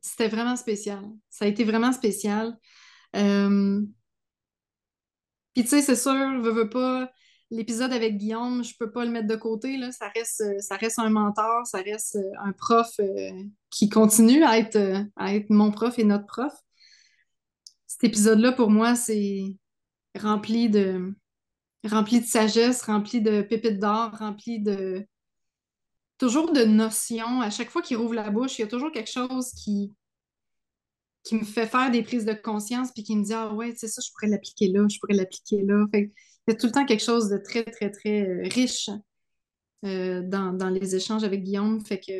c'était 0.00 0.28
vraiment 0.28 0.56
spécial. 0.56 1.02
Ça 1.30 1.44
a 1.44 1.48
été 1.48 1.64
vraiment 1.64 1.92
spécial. 1.92 2.56
Puis 5.54 5.62
tu 5.62 5.68
sais, 5.70 5.82
c'est 5.82 5.96
sûr, 5.96 6.12
veux, 6.40 6.50
veux 6.50 6.68
pas, 6.68 7.10
l'épisode 7.50 7.92
avec 7.92 8.16
Guillaume, 8.16 8.64
je 8.64 8.74
peux 8.78 8.90
pas 8.90 9.04
le 9.04 9.10
mettre 9.10 9.28
de 9.28 9.36
côté, 9.36 9.76
là. 9.76 9.92
Ça 9.92 10.08
reste, 10.08 10.40
euh, 10.40 10.58
ça 10.58 10.76
reste 10.76 10.98
un 10.98 11.10
mentor, 11.10 11.66
ça 11.66 11.78
reste 11.78 12.16
euh, 12.16 12.30
un 12.42 12.52
prof 12.52 12.88
euh, 13.00 13.30
qui 13.70 13.88
continue 13.88 14.44
à 14.44 14.58
être, 14.58 15.06
à 15.16 15.34
être 15.34 15.50
mon 15.50 15.70
prof 15.70 15.98
et 15.98 16.04
notre 16.04 16.26
prof. 16.26 16.52
Cet 17.86 18.04
épisode-là, 18.04 18.52
pour 18.52 18.70
moi, 18.70 18.94
c'est 18.96 19.44
rempli 20.18 20.68
de, 20.68 21.14
rempli 21.86 22.20
de 22.20 22.26
sagesse, 22.26 22.82
rempli 22.82 23.20
de 23.20 23.42
pépites 23.42 23.78
d'or, 23.78 24.10
rempli 24.18 24.60
de 24.60 25.06
toujours 26.18 26.52
de 26.52 26.64
notions. 26.64 27.40
À 27.40 27.50
chaque 27.50 27.70
fois 27.70 27.82
qu'il 27.82 27.96
rouvre 27.96 28.14
la 28.14 28.30
bouche, 28.30 28.58
il 28.58 28.62
y 28.62 28.64
a 28.64 28.68
toujours 28.68 28.90
quelque 28.90 29.10
chose 29.10 29.52
qui, 29.52 29.92
qui 31.24 31.34
me 31.36 31.44
fait 31.44 31.66
faire 31.66 31.90
des 31.90 32.02
prises 32.02 32.24
de 32.24 32.34
conscience 32.34 32.92
puis 32.92 33.02
qui 33.02 33.16
me 33.16 33.24
dit 33.24 33.32
Ah 33.32 33.52
ouais, 33.54 33.74
c'est 33.76 33.88
ça, 33.88 34.00
je 34.04 34.10
pourrais 34.12 34.28
l'appliquer 34.28 34.68
là, 34.68 34.86
je 34.88 34.98
pourrais 35.00 35.14
l'appliquer 35.14 35.62
là. 35.62 35.84
Fait 35.90 36.12
il 36.46 36.52
y 36.52 36.54
a 36.54 36.58
tout 36.58 36.66
le 36.66 36.72
temps 36.72 36.84
quelque 36.84 37.02
chose 37.02 37.30
de 37.30 37.38
très, 37.38 37.64
très, 37.64 37.90
très 37.90 38.28
euh, 38.28 38.42
riche 38.52 38.90
euh, 39.84 40.22
dans, 40.22 40.52
dans, 40.52 40.68
les 40.68 40.94
échanges 40.94 41.24
avec 41.24 41.42
Guillaume. 41.42 41.84
Fait 41.84 41.98
que 41.98 42.12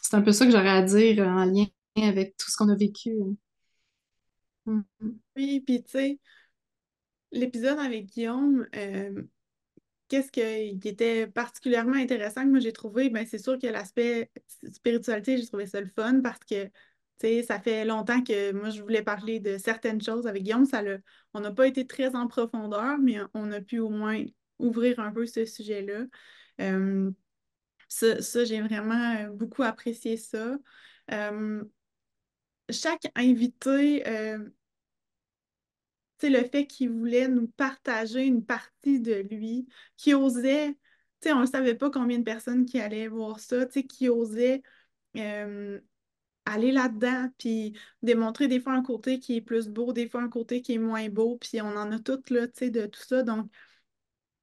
c'est 0.00 0.16
un 0.16 0.22
peu 0.22 0.32
ça 0.32 0.46
que 0.46 0.52
j'aurais 0.52 0.70
à 0.70 0.82
dire 0.82 1.26
en 1.26 1.44
lien 1.44 1.66
avec 1.96 2.36
tout 2.38 2.50
ce 2.50 2.56
qu'on 2.56 2.70
a 2.70 2.74
vécu. 2.74 3.14
Mm-hmm. 4.66 5.14
Oui, 5.36 5.60
puis 5.60 5.82
tu 5.82 5.90
sais, 5.90 6.18
l'épisode 7.32 7.78
avec 7.78 8.06
Guillaume, 8.06 8.66
euh, 8.74 9.22
qu'est-ce 10.08 10.30
qui 10.30 10.88
était 10.88 11.26
particulièrement 11.26 11.96
intéressant 11.96 12.44
que 12.44 12.50
moi 12.50 12.60
j'ai 12.60 12.72
trouvé, 12.72 13.10
ben 13.10 13.26
c'est 13.26 13.38
sûr 13.38 13.58
que 13.58 13.66
l'aspect 13.66 14.30
spiritualité, 14.70 15.38
j'ai 15.38 15.46
trouvé 15.46 15.66
ça 15.66 15.80
le 15.80 15.88
fun 15.88 16.20
parce 16.22 16.40
que 16.40 16.70
ça 17.44 17.60
fait 17.60 17.84
longtemps 17.84 18.22
que 18.22 18.52
moi 18.52 18.70
je 18.70 18.82
voulais 18.82 19.02
parler 19.02 19.40
de 19.40 19.58
certaines 19.58 20.00
choses 20.02 20.26
avec 20.26 20.42
Guillaume. 20.42 20.66
Ça 20.66 20.82
on 21.34 21.40
n'a 21.40 21.52
pas 21.52 21.66
été 21.66 21.86
très 21.86 22.14
en 22.14 22.26
profondeur, 22.26 22.98
mais 22.98 23.18
on 23.34 23.50
a 23.52 23.60
pu 23.60 23.78
au 23.78 23.88
moins 23.90 24.22
ouvrir 24.58 25.00
un 25.00 25.12
peu 25.12 25.26
ce 25.26 25.44
sujet-là. 25.44 26.04
Euh, 26.60 27.10
ça, 27.88 28.44
j'ai 28.44 28.60
vraiment 28.62 29.16
euh, 29.16 29.30
beaucoup 29.30 29.62
apprécié 29.62 30.16
ça. 30.16 30.56
Euh, 31.10 31.64
chaque 32.70 33.10
invité, 33.16 34.02
le 36.22 36.44
fait 36.44 36.66
qu'il 36.66 36.90
voulait 36.90 37.26
nous 37.28 37.48
partager 37.48 38.24
une 38.24 38.44
partie 38.44 39.00
de 39.00 39.26
lui, 39.30 39.66
qui 39.96 40.14
osait, 40.14 40.76
on 41.26 41.40
ne 41.40 41.46
savait 41.46 41.74
pas 41.74 41.90
combien 41.90 42.18
de 42.18 42.24
personnes 42.24 42.64
qui 42.64 42.80
allaient 42.80 43.08
voir 43.08 43.40
ça, 43.40 43.66
qui 43.66 44.08
osait 44.08 44.62
aller 46.44 46.72
là-dedans, 46.72 47.28
puis 47.38 47.74
démontrer 48.02 48.48
des 48.48 48.60
fois 48.60 48.72
un 48.74 48.82
côté 48.82 49.18
qui 49.18 49.36
est 49.36 49.40
plus 49.40 49.68
beau, 49.68 49.92
des 49.92 50.08
fois 50.08 50.22
un 50.22 50.28
côté 50.28 50.62
qui 50.62 50.74
est 50.74 50.78
moins 50.78 51.08
beau, 51.08 51.36
puis 51.38 51.60
on 51.62 51.76
en 51.76 51.92
a 51.92 51.98
toutes, 51.98 52.30
là, 52.30 52.46
tu 52.48 52.54
sais, 52.58 52.70
de 52.70 52.86
tout 52.86 53.00
ça. 53.00 53.22
Donc, 53.22 53.50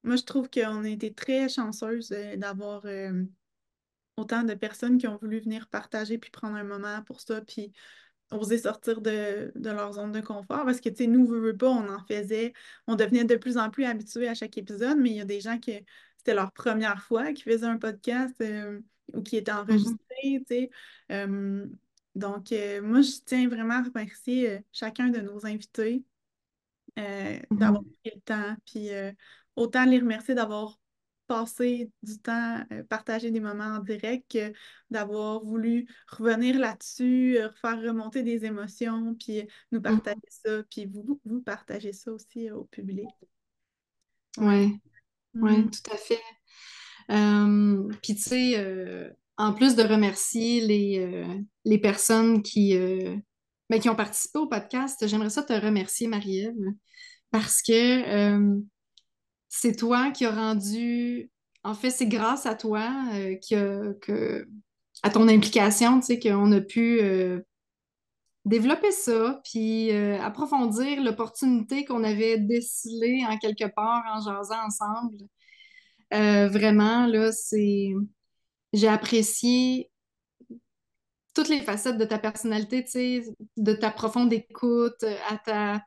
moi, 0.02 0.16
je 0.16 0.22
trouve 0.22 0.48
qu'on 0.50 0.84
a 0.84 0.88
été 0.88 1.12
très 1.12 1.48
chanceuse 1.48 2.12
euh, 2.12 2.36
d'avoir 2.36 2.84
euh, 2.86 3.24
autant 4.16 4.44
de 4.44 4.54
personnes 4.54 4.98
qui 4.98 5.06
ont 5.08 5.18
voulu 5.20 5.40
venir 5.40 5.68
partager 5.68 6.18
puis 6.18 6.30
prendre 6.30 6.56
un 6.56 6.64
moment 6.64 7.02
pour 7.02 7.20
ça, 7.20 7.40
puis 7.42 7.72
oser 8.32 8.58
sortir 8.58 9.00
de, 9.00 9.52
leur 9.56 9.92
zone 9.94 10.12
de 10.12 10.20
confort. 10.20 10.64
Parce 10.64 10.80
que, 10.80 10.88
tu 10.88 11.04
sais, 11.04 11.06
nous, 11.06 11.26
veut, 11.26 11.56
pas, 11.56 11.68
on 11.68 11.88
en 11.88 12.04
faisait, 12.06 12.52
on 12.86 12.94
devenait 12.96 13.24
de 13.24 13.36
plus 13.36 13.58
en 13.58 13.70
plus 13.70 13.84
habitués 13.84 14.28
à 14.28 14.34
chaque 14.34 14.56
épisode, 14.58 14.98
mais 14.98 15.10
il 15.10 15.16
y 15.16 15.20
a 15.20 15.24
des 15.24 15.40
gens 15.40 15.58
qui, 15.58 15.72
c'était 16.16 16.34
leur 16.34 16.52
première 16.52 17.02
fois 17.02 17.32
qui 17.32 17.42
faisaient 17.42 17.66
un 17.66 17.78
podcast 17.78 18.34
euh, 18.40 18.80
ou 19.14 19.22
qui 19.22 19.36
étaient 19.36 19.52
mm-hmm. 19.52 19.60
enregistrés, 19.60 19.98
tu 20.22 20.44
sais. 20.48 20.70
Donc, 22.20 22.52
euh, 22.52 22.82
moi, 22.82 23.00
je 23.00 23.12
tiens 23.24 23.48
vraiment 23.48 23.78
à 23.78 23.82
remercier 23.82 24.50
euh, 24.50 24.58
chacun 24.72 25.08
de 25.08 25.20
nos 25.20 25.46
invités 25.46 26.04
euh, 26.98 27.40
d'avoir 27.50 27.82
mhm. 27.82 27.92
pris 28.02 28.12
le 28.14 28.20
temps, 28.20 28.56
puis 28.66 28.90
autant 29.56 29.86
les 29.86 29.98
remercier 29.98 30.34
d'avoir 30.34 30.78
passé 31.26 31.90
du 32.02 32.18
temps, 32.18 32.62
partager 32.88 33.30
des 33.30 33.40
moments 33.40 33.76
en 33.76 33.78
direct, 33.78 34.36
d'avoir 34.90 35.42
voulu 35.42 35.86
revenir 36.08 36.58
là-dessus, 36.58 37.38
faire 37.60 37.80
remonter 37.80 38.22
des 38.22 38.44
émotions, 38.44 39.14
puis 39.14 39.48
nous 39.72 39.78
mhm. 39.78 39.82
partager 39.82 40.20
ça, 40.28 40.62
puis 40.64 40.86
vous, 40.86 41.20
vous 41.24 41.40
partagez 41.40 41.92
ça 41.92 42.12
aussi 42.12 42.50
au 42.50 42.64
public. 42.64 43.08
Oui, 44.36 44.78
ouais, 45.34 45.56
mhm. 45.56 45.70
tout 45.70 45.90
à 45.90 45.96
fait. 45.96 46.20
puis 48.02 48.14
tu 48.14 48.22
sais, 48.22 49.14
en 49.40 49.54
plus 49.54 49.74
de 49.74 49.82
remercier 49.82 50.60
les, 50.60 50.98
euh, 50.98 51.78
personnes 51.78 52.42
qui, 52.42 52.76
euh, 52.76 53.16
ben, 53.70 53.80
qui 53.80 53.88
ont 53.88 53.96
participé 53.96 54.38
au 54.38 54.46
podcast, 54.46 55.06
j'aimerais 55.06 55.30
ça 55.30 55.42
te 55.42 55.54
remercier, 55.54 56.08
Marie-Ève, 56.08 56.74
parce 57.30 57.62
que 57.62 57.72
euh, 57.72 58.60
c'est 59.48 59.76
toi 59.76 60.10
qui 60.10 60.26
as 60.26 60.34
rendu, 60.34 61.30
en 61.64 61.72
fait, 61.72 61.90
c'est 61.90 62.06
grâce 62.06 62.44
à 62.44 62.54
toi 62.54 62.90
que, 63.48 64.46
à 65.02 65.08
ton 65.08 65.26
implication, 65.26 66.00
tu 66.00 66.06
sais, 66.06 66.20
qu'on 66.20 66.52
a 66.52 66.60
pu 66.60 67.00
développer 68.44 68.90
ça, 68.90 69.40
puis 69.44 69.90
approfondir 69.90 71.02
l'opportunité 71.02 71.86
qu'on 71.86 72.04
avait 72.04 72.38
décelée 72.38 73.22
en 73.26 73.38
quelque 73.38 73.72
part 73.74 74.02
en 74.14 74.20
jasant 74.20 74.66
ensemble. 74.66 75.16
vraiment, 76.10 77.06
là, 77.06 77.32
c'est 77.32 77.94
j'ai 78.72 78.88
apprécié 78.88 79.90
toutes 81.34 81.48
les 81.48 81.60
facettes 81.60 81.98
de 81.98 82.04
ta 82.04 82.18
personnalité, 82.18 83.24
de 83.56 83.72
ta 83.72 83.90
profonde 83.90 84.32
écoute, 84.32 85.04
à 85.28 85.36
ta, 85.36 85.82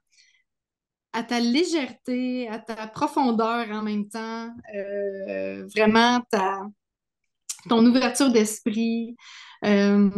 à 1.13 1.23
ta 1.23 1.39
légèreté, 1.39 2.47
à 2.47 2.59
ta 2.59 2.87
profondeur 2.87 3.69
en 3.71 3.81
même 3.81 4.07
temps, 4.07 4.49
euh, 4.75 5.65
vraiment 5.75 6.21
ta, 6.31 6.61
ton 7.69 7.85
ouverture 7.85 8.31
d'esprit. 8.31 9.15
Euh, 9.65 10.09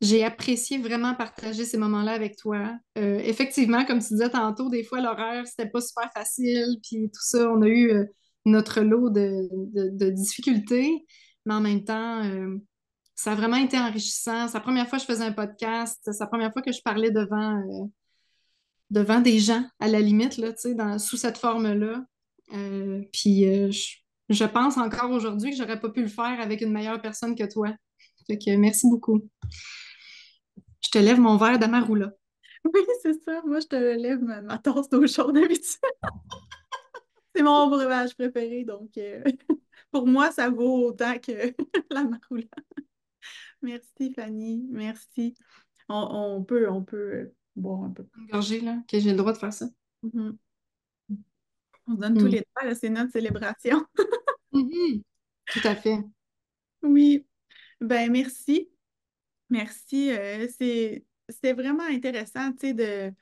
j'ai 0.00 0.24
apprécié 0.24 0.78
vraiment 0.78 1.14
partager 1.14 1.64
ces 1.64 1.78
moments-là 1.78 2.12
avec 2.12 2.36
toi. 2.36 2.76
Euh, 2.98 3.18
effectivement, 3.20 3.84
comme 3.86 4.00
tu 4.00 4.08
disais 4.08 4.28
tantôt, 4.28 4.68
des 4.68 4.84
fois, 4.84 5.00
l'horaire, 5.00 5.46
c'était 5.46 5.70
pas 5.70 5.80
super 5.80 6.10
facile, 6.12 6.76
puis 6.82 7.08
tout 7.08 7.22
ça, 7.22 7.48
on 7.50 7.62
a 7.62 7.68
eu 7.68 8.06
notre 8.44 8.82
lot 8.82 9.10
de, 9.10 9.48
de 9.74 10.10
difficultés 10.10 11.04
mais 11.46 11.54
en 11.54 11.60
même 11.60 11.84
temps, 11.84 12.22
euh, 12.24 12.58
ça 13.14 13.32
a 13.32 13.34
vraiment 13.34 13.56
été 13.56 13.78
enrichissant. 13.78 14.48
C'est 14.48 14.54
la 14.54 14.60
première 14.60 14.88
fois 14.88 14.98
que 14.98 15.04
je 15.04 15.06
faisais 15.06 15.24
un 15.24 15.32
podcast, 15.32 16.00
c'est 16.04 16.20
la 16.20 16.26
première 16.26 16.52
fois 16.52 16.60
que 16.60 16.72
je 16.72 16.82
parlais 16.82 17.10
devant, 17.10 17.56
euh, 17.60 17.86
devant 18.90 19.20
des 19.20 19.38
gens, 19.38 19.64
à 19.78 19.88
la 19.88 20.00
limite, 20.00 20.36
là, 20.36 20.52
dans, 20.74 20.98
sous 20.98 21.16
cette 21.16 21.38
forme-là. 21.38 22.04
Euh, 22.52 23.02
puis 23.12 23.44
je, 24.28 24.44
pense 24.44 24.76
encore 24.76 25.10
aujourd'hui 25.12 25.50
que 25.50 25.56
j'aurais 25.56 25.80
pas 25.80 25.88
pu 25.88 26.02
le 26.02 26.08
faire 26.08 26.40
avec 26.40 26.60
une 26.60 26.72
meilleure 26.72 27.00
personne 27.00 27.34
que 27.34 27.50
toi. 27.50 27.72
Fait 28.26 28.38
que 28.38 28.56
merci 28.56 28.88
beaucoup. 28.90 29.22
Je 30.80 30.90
te 30.90 30.98
lève 30.98 31.20
mon 31.20 31.36
verre 31.36 31.58
d'Amaroula. 31.58 32.12
Oui, 32.74 32.80
c'est 33.00 33.22
ça. 33.22 33.42
Moi, 33.46 33.60
je 33.60 33.66
te 33.68 33.76
lève 33.76 34.20
ma, 34.20 34.58
tasse 34.58 34.88
d'eau 34.88 35.06
chaude 35.06 35.36
d'habitude. 35.36 35.78
c'est 37.36 37.44
mon 37.44 37.68
breuvage 37.68 38.16
préféré, 38.16 38.64
donc 38.64 38.90
pour 39.96 40.06
moi, 40.06 40.30
ça 40.30 40.50
vaut 40.50 40.88
autant 40.88 41.18
que 41.18 41.54
la 41.90 42.04
maroula. 42.04 42.44
Merci, 43.62 44.12
Fanny. 44.14 44.62
Merci. 44.70 45.34
On, 45.88 46.44
peut, 46.44 46.68
on 46.68 46.82
peut 46.82 47.14
euh, 47.14 47.34
boire 47.54 47.84
un 47.84 47.90
peu. 47.90 48.06
Gorgée, 48.30 48.60
là, 48.60 48.76
que 48.86 48.98
j'ai 48.98 49.12
le 49.12 49.16
droit 49.16 49.32
de 49.32 49.38
faire 49.38 49.54
ça. 49.54 49.66
Mm-hmm. 50.04 50.36
On 51.86 51.94
donne 51.94 52.18
tous 52.18 52.26
mm. 52.26 52.28
les 52.28 52.46
droits, 52.54 52.74
c'est 52.74 52.90
notre 52.90 53.12
célébration. 53.12 53.84
Mm-hmm. 54.52 55.02
Tout 55.52 55.60
à 55.64 55.74
fait. 55.74 55.98
Oui. 56.82 57.26
Ben, 57.80 58.10
merci. 58.10 58.70
Merci. 59.50 60.10
Euh, 60.10 60.46
c'est 60.48 61.52
vraiment 61.52 61.84
intéressant, 61.84 62.52
tu 62.52 62.68
sais, 62.68 62.74
de 62.74 63.12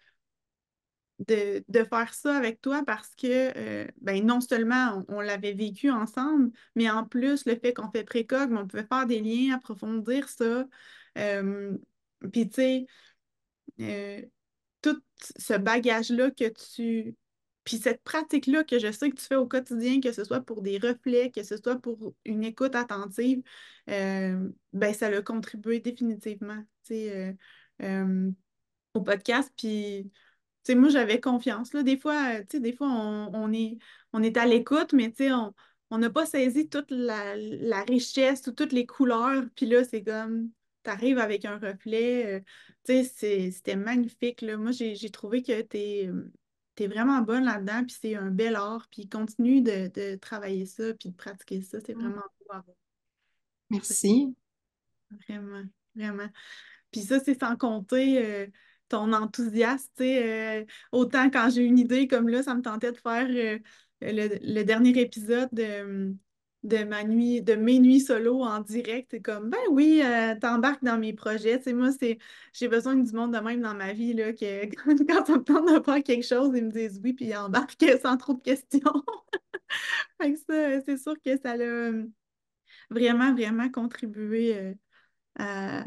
de, 1.21 1.85
faire 1.85 2.12
ça 2.14 2.37
avec 2.37 2.61
toi 2.61 2.83
parce 2.85 3.14
que 3.14 3.52
euh, 3.56 3.87
ben, 4.00 4.25
non 4.25 4.40
seulement 4.40 5.04
on, 5.09 5.21
l'avait 5.21 5.52
vécu 5.52 5.90
ensemble, 5.90 6.50
mais 6.75 6.90
en 6.90 7.04
plus, 7.04 7.47
le 7.47 7.56
fait 7.56 7.73
qu'on 7.73 7.90
fait 7.90 8.04
précoc, 8.04 8.50
on 8.50 8.66
pouvait 8.66 8.87
faire 8.87 9.06
des 9.06 9.21
liens, 9.21 9.54
approfondir 9.54 10.28
ça. 10.28 10.66
Euh, 11.18 11.76
puis, 12.33 12.49
tu 12.49 12.54
sais, 12.54 12.87
euh, 13.80 14.23
tout 14.83 15.00
ce 15.37 15.54
bagage-là 15.54 16.30
que 16.30 16.49
tu. 16.75 17.16
Puis 17.64 17.78
cette 17.78 18.02
pratique-là 18.02 18.62
que 18.62 18.78
je 18.78 18.92
sais 18.92 19.09
que 19.09 19.16
tu 19.16 19.25
fais 19.25 19.37
au 19.37 19.47
quotidien, 19.47 20.00
que 20.00 20.12
ce 20.12 20.23
soit 20.25 20.42
pour 20.42 20.61
des 20.61 20.76
reflets, 20.76 21.30
que 21.30 21.42
ce 21.42 21.56
soit 21.56 21.76
pour 21.80 22.14
une 22.26 22.44
écoute 22.44 22.75
attentive, 22.75 23.42
ben 23.87 24.54
ça 24.92 25.09
l'a 25.09 25.23
contribué 25.23 25.80
définitivement, 25.80 26.62
au 28.92 29.00
podcast. 29.00 29.50
Puis 29.56 30.11
moi, 30.71 30.88
j'avais 30.88 31.21
confiance. 31.21 31.73
Là. 31.75 31.83
Des 31.83 31.99
fois, 31.99 32.40
euh, 32.40 32.59
des 32.59 32.73
fois 32.73 32.88
on, 32.88 33.52
est, 33.52 33.78
on 34.12 34.23
est 34.23 34.37
à 34.37 34.47
l'écoute, 34.47 34.92
mais 34.92 35.12
on 35.90 35.99
n'a 35.99 36.11
pas 36.11 36.26
saisi 36.26 36.68
toute 36.68 36.90
la, 36.90 37.35
richesse 37.83 38.47
ou 38.47 38.52
toutes 38.52 38.73
les 38.73 38.87
couleurs. 38.87 39.44
Puis 39.54 39.66
là, 39.66 39.85
c'est 39.85 40.02
comme, 40.02 40.50
tu 40.83 40.90
arrives 40.90 41.18
avec 41.18 41.44
un 41.44 41.59
reflet. 41.59 42.42
Euh, 42.88 43.04
c'était 43.04 43.76
magnifique. 43.76 44.40
Là. 44.40 44.56
Moi, 44.56 44.73
j'ai 44.73 45.11
trouvé 45.11 45.42
que 45.42 45.61
tu 45.62 45.76
es, 45.76 46.87
vraiment 46.87 47.21
bonne 47.21 47.44
là-dedans, 47.44 47.85
puis 47.85 47.97
c'est 48.00 48.14
un 48.14 48.30
bel 48.30 48.56
art. 48.56 48.88
Puis 48.90 49.09
continue 49.09 49.61
de, 49.61 50.16
travailler 50.16 50.66
ça, 50.66 50.94
puis 50.94 51.11
de 51.11 51.14
pratiquer 51.14 51.62
ça. 51.62 51.78
C'est 51.85 51.94
vraiment 51.94 52.23
beau 52.49 52.75
Merci. 53.71 54.35
Vraiment, 55.28 55.62
vraiment. 55.94 56.28
Puis 56.90 57.02
ça, 57.02 57.21
c'est 57.21 57.38
sans 57.38 57.56
compter. 57.56 58.25
Euh, 58.25 58.47
ton 58.95 59.13
enthousiasme. 59.13 59.91
euh, 60.01 60.65
autant 60.93 61.29
quand 61.31 61.51
j'ai 61.51 61.63
une 61.65 61.79
idée 61.79 62.07
comme 62.07 62.29
là, 62.29 62.43
ça 62.43 62.55
me 62.55 62.63
tentait 62.63 62.93
de 62.93 62.97
faire 62.97 63.27
euh, 63.29 63.59
le, 64.01 64.63
dernier 64.63 64.91
épisode 65.01 65.49
de, 65.53 66.15
de 66.63 66.85
ma 66.85 67.03
nuit, 67.05 67.43
de 67.43 67.55
mes 67.55 67.81
nuits 67.81 68.01
solo 68.01 68.43
en 68.43 68.61
direct. 68.61 69.09
C'est 69.11 69.21
comme, 69.21 69.51
ben 69.51 69.59
oui, 69.71 70.01
euh, 70.05 70.37
t'embarques 70.41 70.85
dans 70.85 70.99
mes 70.99 71.13
projets. 71.13 71.59
Tu 71.59 71.65
sais, 71.65 71.73
moi, 71.73 71.91
c'est, 71.93 72.19
j'ai 72.53 72.69
besoin 72.69 72.95
du 72.95 73.13
monde 73.13 73.35
de 73.35 73.39
même 73.41 73.61
dans 73.63 73.75
ma 73.75 73.93
vie, 73.93 74.13
là, 74.15 74.33
que 74.33 74.67
quand, 74.77 74.97
quand 75.09 75.31
on 75.31 75.39
me 75.39 75.45
tente 75.45 75.69
de 75.81 75.85
faire 75.85 76.03
quelque 76.05 76.27
chose, 76.27 76.51
ils 76.55 76.65
me 76.65 76.71
disent 76.71 77.01
oui, 77.03 77.13
puis 77.15 77.27
ils 77.27 77.37
embarquent 77.37 77.77
sans 78.03 78.17
trop 78.17 78.35
de 78.35 78.43
questions. 78.43 78.81
Fait 80.21 80.33
que 80.33 80.39
ça, 80.39 80.81
c'est 80.87 80.99
sûr 80.99 81.15
que 81.25 81.37
ça 81.43 81.57
l'a 81.57 81.91
vraiment, 82.91 83.33
vraiment 83.35 83.69
contribué 83.71 84.57
euh, 84.57 84.75
à. 85.39 85.85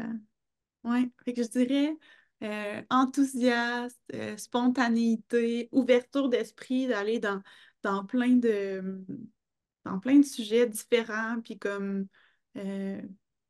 Ouais, 0.84 1.10
fait 1.24 1.34
que 1.34 1.42
je 1.42 1.48
dirais 1.48 1.96
euh, 2.42 2.82
enthousiasme, 2.90 3.96
euh, 4.14 4.36
spontanéité, 4.36 5.68
ouverture 5.72 6.28
d'esprit, 6.28 6.86
d'aller 6.86 7.18
dans, 7.18 7.42
dans 7.82 8.04
plein 8.04 8.36
de 8.36 9.04
dans 9.84 9.98
plein 9.98 10.18
de 10.18 10.24
sujets 10.24 10.66
différents, 10.66 11.40
puis 11.40 11.58
comme 11.58 12.06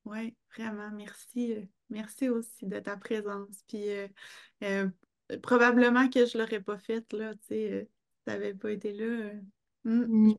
ouais, 0.04 0.36
vraiment, 0.56 0.90
merci. 0.92 1.68
merci 1.90 2.28
aussi 2.28 2.66
de 2.66 2.78
ta 2.78 2.96
présence. 2.96 3.64
Puis 3.66 3.88
probablement 5.42 6.08
que 6.08 6.26
je 6.26 6.38
l'aurais 6.38 6.60
pas 6.60 6.78
faite, 6.78 7.12
là, 7.12 7.34
tu 7.34 7.40
sais, 7.48 7.88
si 7.88 8.24
t'avais 8.24 8.54
pas 8.54 8.70
été 8.70 8.92
là. 8.92 9.32
Hmm. 9.84 10.28
Mm. 10.28 10.34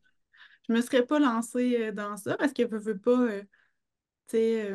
Je 0.68 0.72
me 0.72 0.80
serais 0.80 1.04
pas 1.04 1.18
lancée 1.18 1.92
dans 1.92 2.16
ça 2.16 2.36
parce 2.36 2.52
que 2.52 2.62
je 2.62 2.76
veux 2.76 2.98
pas, 2.98 3.28
tu 4.28 4.36
sais, 4.36 4.72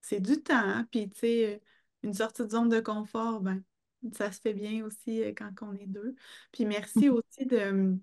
c'est 0.00 0.20
du 0.20 0.42
temps, 0.42 0.54
hein, 0.54 0.88
puis 0.90 1.08
tu 1.10 1.18
sais, 1.20 1.62
une 2.02 2.14
sortie 2.14 2.42
de 2.44 2.50
zone 2.50 2.68
de 2.68 2.80
confort, 2.80 3.40
ben, 3.40 3.62
ça 4.12 4.30
se 4.32 4.40
fait 4.40 4.54
bien 4.54 4.84
aussi 4.84 5.20
quand 5.36 5.50
on 5.62 5.74
est 5.74 5.86
deux. 5.86 6.14
Puis 6.52 6.64
merci 6.64 7.08
aussi 7.08 7.46
de, 7.46 7.98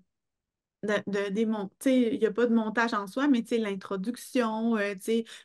de, 0.82 1.02
de 1.06 1.90
il 1.90 2.18
n'y 2.18 2.26
a 2.26 2.32
pas 2.32 2.46
de 2.46 2.54
montage 2.54 2.94
en 2.94 3.06
soi, 3.06 3.28
mais 3.28 3.42
l'introduction, 3.50 4.76
euh, 4.76 4.94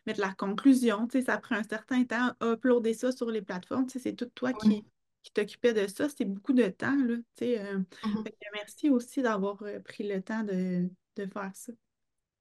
mettre 0.06 0.20
la 0.20 0.34
conclusion, 0.34 1.08
ça 1.26 1.38
prend 1.38 1.56
un 1.56 1.64
certain 1.64 2.04
temps, 2.04 2.34
uploader 2.42 2.94
ça 2.94 3.12
sur 3.12 3.32
les 3.32 3.42
plateformes, 3.42 3.88
c'est 3.90 4.14
tout 4.16 4.26
toi 4.36 4.54
qui, 4.54 4.86
qui 5.24 5.32
t'occupais 5.32 5.74
de 5.74 5.88
ça, 5.88 6.10
c'était 6.10 6.26
beaucoup 6.26 6.54
de 6.54 6.68
temps, 6.68 6.96
là, 6.96 7.16
euh, 7.42 7.80
Mhm. 8.04 8.24
merci 8.54 8.90
aussi 8.90 9.22
d'avoir 9.22 9.62
euh, 9.64 9.80
pris 9.80 10.08
le 10.08 10.22
temps 10.22 10.44
de, 10.44 10.90
de 11.16 11.26
faire 11.26 11.52
ça, 11.54 11.72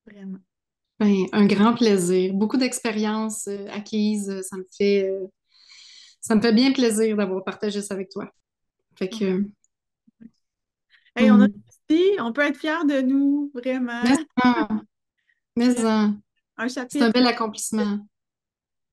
vraiment. 0.06 0.38
Ben, 1.00 1.26
un 1.32 1.46
grand 1.46 1.74
plaisir. 1.74 2.34
Beaucoup 2.34 2.56
d'expériences 2.56 3.46
euh, 3.46 3.66
acquises. 3.70 4.42
Ça 4.42 4.56
me 4.56 4.64
fait, 4.76 5.08
euh, 5.08 5.26
ça 6.28 6.34
me 6.34 6.42
fait 6.42 6.52
bien 6.52 6.72
plaisir 6.72 7.16
d'avoir 7.16 7.42
partagé 7.42 7.80
ça 7.80 7.94
avec 7.94 8.10
toi. 8.10 8.30
Fait 8.96 9.08
que. 9.08 9.46
Hey, 11.16 11.30
on 11.30 11.40
a 11.40 11.48
mm. 11.48 11.52
réussi, 11.88 12.20
on 12.20 12.34
peut 12.34 12.42
être 12.42 12.58
fiers 12.58 12.84
de 12.86 13.00
nous, 13.00 13.50
vraiment. 13.54 14.02
Mais 15.56 15.86
un 15.86 16.20
c'est 16.58 16.62
un 16.64 16.68
chapitre 16.68 17.10
bel 17.12 17.26
accomplissement. 17.26 18.06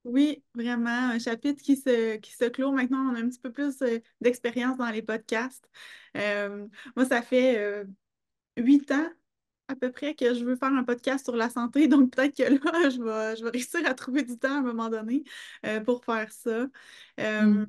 Oui, 0.06 0.46
vraiment, 0.54 1.10
un 1.10 1.20
chapitre 1.20 1.62
qui 1.62 1.76
se, 1.76 2.16
qui 2.18 2.32
se 2.32 2.46
clôt. 2.46 2.72
Maintenant, 2.72 3.12
on 3.12 3.16
a 3.16 3.20
un 3.20 3.28
petit 3.28 3.40
peu 3.40 3.52
plus 3.52 3.82
euh, 3.82 4.00
d'expérience 4.22 4.78
dans 4.78 4.90
les 4.90 5.02
podcasts. 5.02 5.70
Euh, 6.16 6.66
moi, 6.96 7.06
ça 7.06 7.22
fait 7.22 7.58
euh, 7.58 7.84
huit 8.56 8.90
ans 8.92 9.10
à 9.68 9.76
peu 9.76 9.92
près 9.92 10.16
que 10.16 10.34
je 10.34 10.44
veux 10.44 10.56
faire 10.56 10.74
un 10.74 10.84
podcast 10.84 11.26
sur 11.26 11.36
la 11.36 11.50
santé, 11.50 11.88
donc 11.88 12.12
peut-être 12.16 12.36
que 12.36 12.44
là, 12.44 12.90
je 12.90 13.02
vais, 13.02 13.36
je 13.38 13.44
vais 13.44 13.50
réussir 13.52 13.82
à 13.86 13.94
trouver 13.94 14.24
du 14.24 14.38
temps 14.38 14.56
à 14.56 14.60
un 14.60 14.62
moment 14.62 14.90
donné 14.90 15.24
pour 15.86 16.04
faire 16.06 16.32
ça. 16.32 16.68
Mm. 17.18 17.66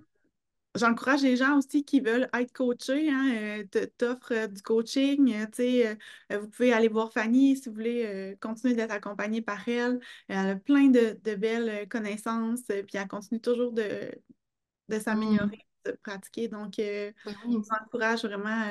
J'encourage 0.76 1.22
les 1.22 1.36
gens 1.36 1.56
aussi 1.56 1.84
qui 1.84 2.00
veulent 2.00 2.28
être 2.34 2.52
coachés, 2.52 3.08
hein, 3.08 3.32
euh, 3.34 3.86
t'offre 3.96 4.32
euh, 4.32 4.46
du 4.46 4.60
coaching, 4.60 5.32
euh, 5.32 5.46
tu 5.46 5.62
sais, 5.62 5.98
vous 6.38 6.48
pouvez 6.48 6.72
aller 6.72 6.88
voir 6.88 7.12
Fanny 7.12 7.56
si 7.56 7.68
vous 7.70 7.74
voulez 7.74 8.36
continuer 8.42 8.74
d'être 8.74 8.90
accompagnée 8.92 9.40
par 9.40 9.66
elle. 9.68 9.98
Elle 10.28 10.48
a 10.50 10.56
plein 10.56 10.88
de, 10.88 11.18
de 11.24 11.34
belles 11.34 11.88
connaissances, 11.88 12.64
puis 12.64 12.84
elle 12.98 13.08
continue 13.08 13.40
toujours 13.40 13.72
de, 13.72 14.12
de 14.88 14.98
Mm. 14.98 15.00
s'améliorer, 15.00 15.65
pratiquer. 16.02 16.48
Donc, 16.48 16.74
je 16.78 17.12
Ben 17.24 17.34
oui. 17.46 17.56
vous 17.56 17.68
encourage 17.82 18.24
vraiment 18.24 18.68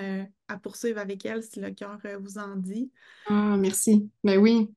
à 0.48 0.58
poursuivre 0.58 1.00
avec 1.00 1.26
elle 1.26 1.44
si 1.44 1.60
le 1.60 1.72
cœur 1.72 1.98
vous 2.20 2.38
en 2.38 2.56
dit. 2.56 2.92
Ah, 3.28 3.56
merci. 3.58 4.10
Ben 4.24 4.38
oui, 4.40 4.70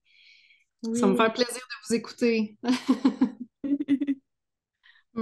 ça 0.82 0.90
va 1.02 1.06
me 1.08 1.12
Oui. 1.12 1.16
faire 1.16 1.32
plaisir 1.32 1.54
de 1.54 1.88
vous 1.88 1.94
écouter. 1.94 2.56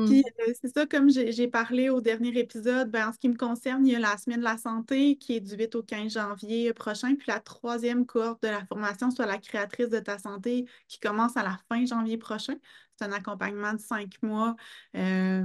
Puis 0.04 0.22
Mm. 0.24 0.30
euh, 0.40 0.52
c'est 0.61 0.68
ça, 0.74 0.87
comme 0.87 1.11
j'ai 1.11 1.48
parlé 1.48 1.88
au 1.90 2.00
dernier 2.00 2.37
épisode, 2.38 2.90
ben, 2.90 3.09
en 3.09 3.12
ce 3.12 3.18
qui 3.18 3.28
me 3.28 3.37
concerne, 3.37 3.87
il 3.87 3.92
y 3.92 3.96
a 3.96 3.98
la 3.98 4.16
semaine 4.18 4.40
de 4.40 4.44
la 4.44 4.56
santé 4.59 5.16
qui 5.16 5.35
est 5.37 5.40
du 5.40 5.56
8 5.56 5.74
au 5.74 5.82
15 5.82 6.12
janvier 6.12 6.72
prochain, 6.72 7.14
puis 7.16 7.26
la 7.28 7.40
troisième 7.40 8.06
cohorte 8.06 8.42
de 8.42 8.48
la 8.48 8.64
formation 8.66 9.11
soit 9.11 9.26
la 9.26 9.38
créatrice 9.38 9.88
de 9.88 9.98
ta 9.98 10.18
santé 10.18 10.66
qui 10.88 11.00
commence 11.00 11.37
à 11.37 11.42
la 11.42 11.59
fin 11.68 11.85
janvier 11.87 12.18
prochain. 12.18 12.54
C'est 12.96 13.04
un 13.04 13.12
accompagnement 13.12 13.72
de 13.74 13.80
cinq 13.80 14.22
mois, 14.22 14.56
euh, 14.96 15.44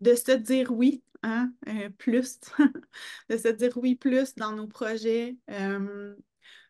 de 0.00 0.14
se 0.14 0.32
dire 0.32 0.72
oui, 0.72 1.04
hein, 1.22 1.52
euh, 1.68 1.90
plus, 1.98 2.40
de 3.28 3.36
se 3.36 3.48
dire 3.48 3.76
oui 3.76 3.94
plus 3.94 4.34
dans 4.34 4.52
nos 4.52 4.66
projets. 4.66 5.36
Euh, 5.50 6.14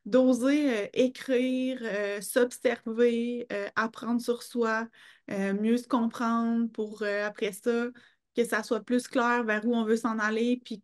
d'oser 0.06 0.88
écrire, 0.94 1.82
s'observer, 2.22 3.46
apprendre 3.76 4.18
sur 4.18 4.42
soi, 4.42 4.88
mieux 5.28 5.76
se 5.76 5.86
comprendre 5.86 6.70
pour 6.72 7.02
après 7.02 7.52
ça 7.52 7.88
que 8.34 8.44
ça 8.44 8.62
soit 8.62 8.80
plus 8.80 9.08
clair 9.08 9.44
vers 9.44 9.66
où 9.66 9.74
on 9.74 9.84
veut 9.84 9.98
s'en 9.98 10.18
aller, 10.18 10.60
puis 10.64 10.80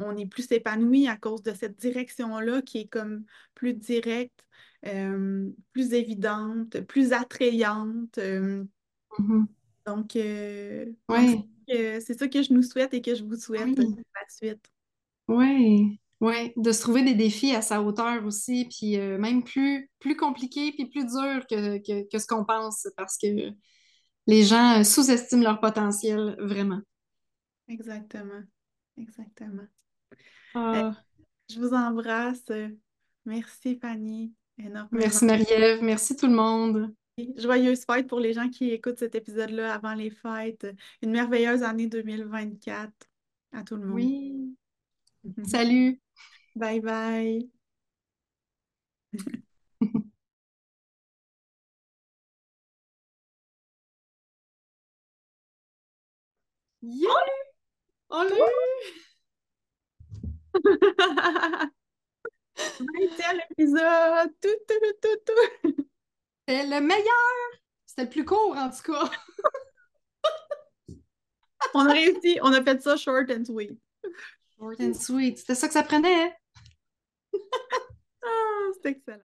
qu'on 0.00 0.16
est 0.16 0.26
plus 0.26 0.50
épanoui 0.52 1.08
à 1.08 1.16
cause 1.16 1.42
de 1.42 1.54
cette 1.54 1.78
direction-là 1.78 2.62
qui 2.62 2.78
est 2.80 2.88
comme 2.88 3.24
plus 3.54 3.74
directe, 3.74 4.44
euh, 4.86 5.50
plus 5.72 5.94
évidente, 5.94 6.80
plus 6.82 7.12
attrayante. 7.12 8.18
euh, 8.18 8.64
Mhm. 9.18 9.46
donc, 9.86 10.16
euh, 10.16 10.86
Ouais, 11.08 11.44
c'est 11.68 12.18
ça 12.18 12.28
que 12.28 12.42
je 12.42 12.52
nous 12.52 12.62
souhaite 12.62 12.94
et 12.94 13.02
que 13.02 13.14
je 13.14 13.24
vous 13.24 13.36
souhaite 13.36 13.74
oui, 13.76 13.96
par 14.14 14.22
la 14.22 14.28
suite. 14.28 14.70
ouais, 15.28 15.98
ouais. 16.20 16.52
De 16.56 16.72
se 16.72 16.80
trouver 16.80 17.02
des 17.02 17.14
défis 17.14 17.54
à 17.54 17.62
sa 17.62 17.82
hauteur 17.82 18.24
aussi, 18.24 18.66
puis 18.70 18.96
même 18.98 19.44
plus, 19.44 19.90
plus 19.98 20.16
compliqués, 20.16 20.72
puis 20.72 20.86
plus 20.88 21.04
durs 21.04 21.46
que, 21.48 21.78
que, 21.78 22.08
que 22.10 22.18
ce 22.18 22.26
qu'on 22.26 22.44
pense, 22.44 22.86
parce 22.96 23.16
que 23.18 23.26
les 24.28 24.44
gens 24.44 24.84
sous-estiment 24.84 25.42
leur 25.44 25.60
potentiel, 25.60 26.36
vraiment. 26.40 26.80
Exactement. 27.68 28.46
Exactement. 28.98 29.68
Ah, 30.54 30.92
Je 31.48 31.58
vous 31.58 31.72
embrasse. 31.72 32.50
Merci, 33.24 33.78
Fanny, 33.80 34.32
énormément. 34.58 34.88
merci 34.92 35.24
Marie-Ève, 35.24 35.82
merci 35.82 36.16
tout 36.16 36.26
le 36.26 36.34
monde. 36.34 36.94
Joyeuse 37.36 37.84
fête 37.84 38.06
pour 38.06 38.18
les 38.20 38.32
gens 38.32 38.48
qui 38.48 38.70
écoutent 38.70 38.98
cet 38.98 39.14
épisode-là 39.14 39.74
avant 39.74 39.94
les 39.94 40.10
fêtes. 40.10 40.66
Une 41.02 41.10
merveilleuse 41.10 41.62
année 41.62 41.86
2024 41.86 42.90
à 43.52 43.62
tout 43.62 43.76
le 43.76 43.84
monde. 43.86 43.94
Oui. 43.96 44.56
Salut. 45.44 46.00
Bye 46.56 46.80
bye. 46.80 47.50
Yeah! 56.82 57.10
On 58.10 58.22
l'a 58.24 58.36
eu! 58.36 59.09
Vingtième 62.78 63.40
épisode! 63.50 64.32
Tout, 64.40 64.48
tout, 64.68 64.92
tout, 65.00 65.16
tout! 65.26 65.86
C'était 66.46 66.66
le 66.66 66.80
meilleur! 66.80 67.34
C'était 67.86 68.04
le 68.04 68.10
plus 68.10 68.24
court, 68.24 68.56
en 68.56 68.70
tout 68.70 68.92
cas. 68.92 69.10
On 71.74 71.86
a 71.86 71.92
réussi, 71.92 72.38
on 72.42 72.52
a 72.52 72.62
fait 72.62 72.82
ça 72.82 72.96
short 72.96 73.30
and 73.30 73.44
sweet. 73.44 73.78
Short 74.58 74.80
and 74.80 74.94
sweet. 74.94 75.38
C'était 75.38 75.54
ça 75.54 75.68
que 75.68 75.74
ça 75.74 75.82
prenait. 75.82 76.34
Ah, 78.22 78.70
c'est 78.82 78.90
excellent. 78.90 79.29